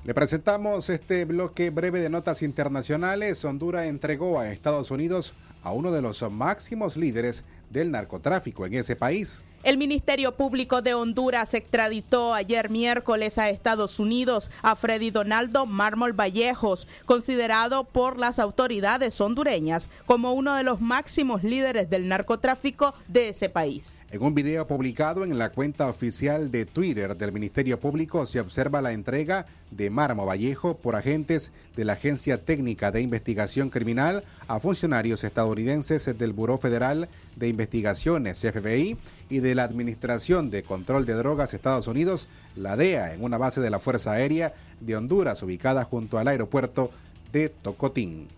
Le 0.04 0.14
presentamos 0.14 0.88
este 0.88 1.24
bloque 1.24 1.70
breve 1.70 2.00
de 2.00 2.10
notas 2.10 2.42
internacionales. 2.42 3.44
Honduras 3.44 3.86
entregó 3.86 4.40
a 4.40 4.50
Estados 4.50 4.90
Unidos 4.90 5.34
a 5.62 5.72
uno 5.72 5.92
de 5.92 6.02
los 6.02 6.22
máximos 6.30 6.96
líderes 6.96 7.44
del 7.70 7.90
narcotráfico 7.90 8.66
en 8.66 8.74
ese 8.74 8.96
país. 8.96 9.42
El 9.62 9.76
Ministerio 9.76 10.32
Público 10.32 10.80
de 10.80 10.94
Honduras 10.94 11.52
extraditó 11.52 12.32
ayer 12.32 12.70
miércoles 12.70 13.36
a 13.36 13.50
Estados 13.50 13.98
Unidos 13.98 14.50
a 14.62 14.74
Freddy 14.74 15.10
Donaldo 15.10 15.66
Mármol 15.66 16.14
Vallejos, 16.14 16.88
considerado 17.04 17.84
por 17.84 18.18
las 18.18 18.38
autoridades 18.38 19.20
hondureñas 19.20 19.90
como 20.06 20.32
uno 20.32 20.54
de 20.54 20.64
los 20.64 20.80
máximos 20.80 21.44
líderes 21.44 21.90
del 21.90 22.08
narcotráfico 22.08 22.94
de 23.06 23.28
ese 23.28 23.50
país. 23.50 24.00
En 24.10 24.22
un 24.22 24.34
video 24.34 24.66
publicado 24.66 25.24
en 25.24 25.38
la 25.38 25.50
cuenta 25.50 25.88
oficial 25.88 26.50
de 26.50 26.64
Twitter 26.64 27.14
del 27.14 27.30
Ministerio 27.30 27.78
Público 27.78 28.24
se 28.24 28.40
observa 28.40 28.80
la 28.80 28.92
entrega 28.92 29.44
de 29.70 29.90
Mármol 29.90 30.26
Vallejo 30.26 30.78
por 30.78 30.96
agentes 30.96 31.52
de 31.76 31.84
la 31.84 31.92
Agencia 31.92 32.42
Técnica 32.42 32.90
de 32.90 33.02
Investigación 33.02 33.68
Criminal 33.68 34.24
a 34.48 34.58
funcionarios 34.58 35.22
estadounidenses 35.22 36.18
del 36.18 36.32
Buró 36.32 36.56
Federal 36.56 37.08
de 37.40 37.48
Investigaciones 37.48 38.38
FBI 38.38 38.96
y 39.28 39.40
de 39.40 39.54
la 39.56 39.64
Administración 39.64 40.50
de 40.50 40.62
Control 40.62 41.06
de 41.06 41.14
Drogas 41.14 41.54
Estados 41.54 41.88
Unidos, 41.88 42.28
la 42.54 42.76
DEA, 42.76 43.14
en 43.14 43.24
una 43.24 43.38
base 43.38 43.60
de 43.60 43.70
la 43.70 43.80
Fuerza 43.80 44.12
Aérea 44.12 44.54
de 44.80 44.96
Honduras 44.96 45.42
ubicada 45.42 45.84
junto 45.84 46.18
al 46.18 46.28
aeropuerto 46.28 46.92
de 47.32 47.48
Tocotín. 47.48 48.28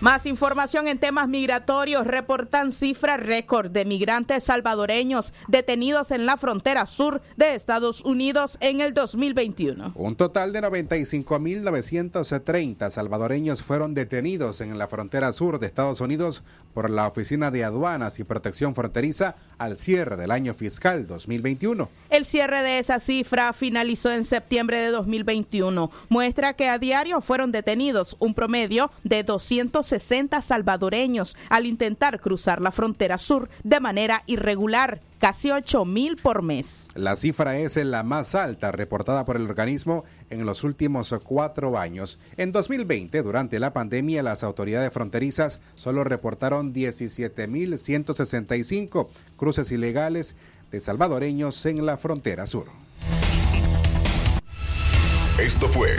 Más 0.00 0.24
información 0.24 0.88
en 0.88 0.98
temas 0.98 1.28
migratorios. 1.28 2.06
Reportan 2.06 2.72
cifra 2.72 3.18
récord 3.18 3.70
de 3.70 3.84
migrantes 3.84 4.44
salvadoreños 4.44 5.34
detenidos 5.46 6.10
en 6.10 6.24
la 6.24 6.38
frontera 6.38 6.86
sur 6.86 7.20
de 7.36 7.54
Estados 7.54 8.02
Unidos 8.02 8.56
en 8.62 8.80
el 8.80 8.94
2021. 8.94 9.92
Un 9.94 10.16
total 10.16 10.54
de 10.54 10.62
95.930 10.62 12.90
salvadoreños 12.90 13.62
fueron 13.62 13.92
detenidos 13.92 14.62
en 14.62 14.78
la 14.78 14.88
frontera 14.88 15.34
sur 15.34 15.58
de 15.58 15.66
Estados 15.66 16.00
Unidos 16.00 16.44
por 16.74 16.90
la 16.90 17.06
Oficina 17.06 17.50
de 17.50 17.64
Aduanas 17.64 18.18
y 18.18 18.24
Protección 18.24 18.74
Fronteriza 18.74 19.36
al 19.58 19.76
cierre 19.76 20.16
del 20.16 20.30
año 20.30 20.54
fiscal 20.54 21.06
2021. 21.06 21.88
El 22.10 22.24
cierre 22.24 22.62
de 22.62 22.78
esa 22.78 23.00
cifra 23.00 23.52
finalizó 23.52 24.10
en 24.10 24.24
septiembre 24.24 24.78
de 24.78 24.90
2021. 24.90 25.90
Muestra 26.08 26.54
que 26.54 26.68
a 26.68 26.78
diario 26.78 27.20
fueron 27.20 27.52
detenidos 27.52 28.16
un 28.18 28.34
promedio 28.34 28.90
de 29.04 29.22
260 29.22 30.40
salvadoreños 30.40 31.36
al 31.48 31.66
intentar 31.66 32.20
cruzar 32.20 32.60
la 32.60 32.72
frontera 32.72 33.18
sur 33.18 33.48
de 33.64 33.80
manera 33.80 34.22
irregular 34.26 35.00
casi 35.20 35.50
8 35.50 35.84
mil 35.84 36.16
por 36.16 36.42
mes. 36.42 36.88
La 36.94 37.14
cifra 37.14 37.58
es 37.58 37.76
la 37.76 38.02
más 38.02 38.34
alta 38.34 38.72
reportada 38.72 39.24
por 39.24 39.36
el 39.36 39.44
organismo 39.44 40.04
en 40.30 40.46
los 40.46 40.64
últimos 40.64 41.14
cuatro 41.22 41.78
años. 41.78 42.18
En 42.36 42.50
2020, 42.52 43.22
durante 43.22 43.60
la 43.60 43.72
pandemia, 43.72 44.22
las 44.22 44.42
autoridades 44.42 44.92
fronterizas 44.92 45.60
solo 45.74 46.04
reportaron 46.04 46.72
17.165 46.72 49.08
cruces 49.36 49.70
ilegales 49.70 50.36
de 50.70 50.80
salvadoreños 50.80 51.66
en 51.66 51.84
la 51.84 51.98
frontera 51.98 52.46
sur. 52.46 52.64
Esto 55.38 55.68
fue 55.68 55.90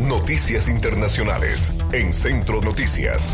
Noticias 0.00 0.68
Internacionales 0.68 1.72
en 1.92 2.12
Centro 2.12 2.60
Noticias. 2.60 3.32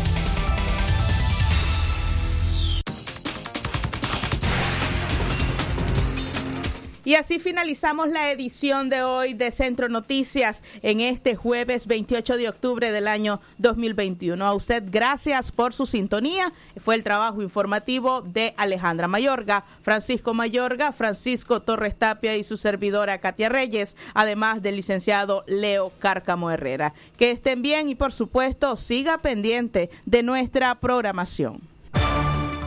Y 7.11 7.15
así 7.15 7.39
finalizamos 7.39 8.07
la 8.07 8.31
edición 8.31 8.89
de 8.89 9.03
hoy 9.03 9.33
de 9.33 9.51
Centro 9.51 9.89
Noticias 9.89 10.63
en 10.81 11.01
este 11.01 11.35
jueves 11.35 11.85
28 11.85 12.37
de 12.37 12.47
octubre 12.47 12.89
del 12.89 13.05
año 13.05 13.41
2021. 13.57 14.45
A 14.45 14.53
usted 14.53 14.81
gracias 14.89 15.51
por 15.51 15.73
su 15.73 15.85
sintonía. 15.85 16.53
Fue 16.77 16.95
el 16.95 17.03
trabajo 17.03 17.41
informativo 17.41 18.21
de 18.21 18.53
Alejandra 18.55 19.09
Mayorga, 19.09 19.65
Francisco 19.81 20.33
Mayorga, 20.33 20.93
Francisco 20.93 21.61
Torres 21.61 21.97
Tapia 21.97 22.37
y 22.37 22.45
su 22.45 22.55
servidora 22.55 23.17
Katia 23.19 23.49
Reyes, 23.49 23.97
además 24.13 24.61
del 24.61 24.77
licenciado 24.77 25.43
Leo 25.47 25.91
Cárcamo 25.99 26.49
Herrera. 26.49 26.93
Que 27.17 27.31
estén 27.31 27.61
bien 27.61 27.89
y 27.89 27.95
por 27.95 28.13
supuesto 28.13 28.77
siga 28.77 29.17
pendiente 29.17 29.89
de 30.05 30.23
nuestra 30.23 30.75
programación. 30.75 31.70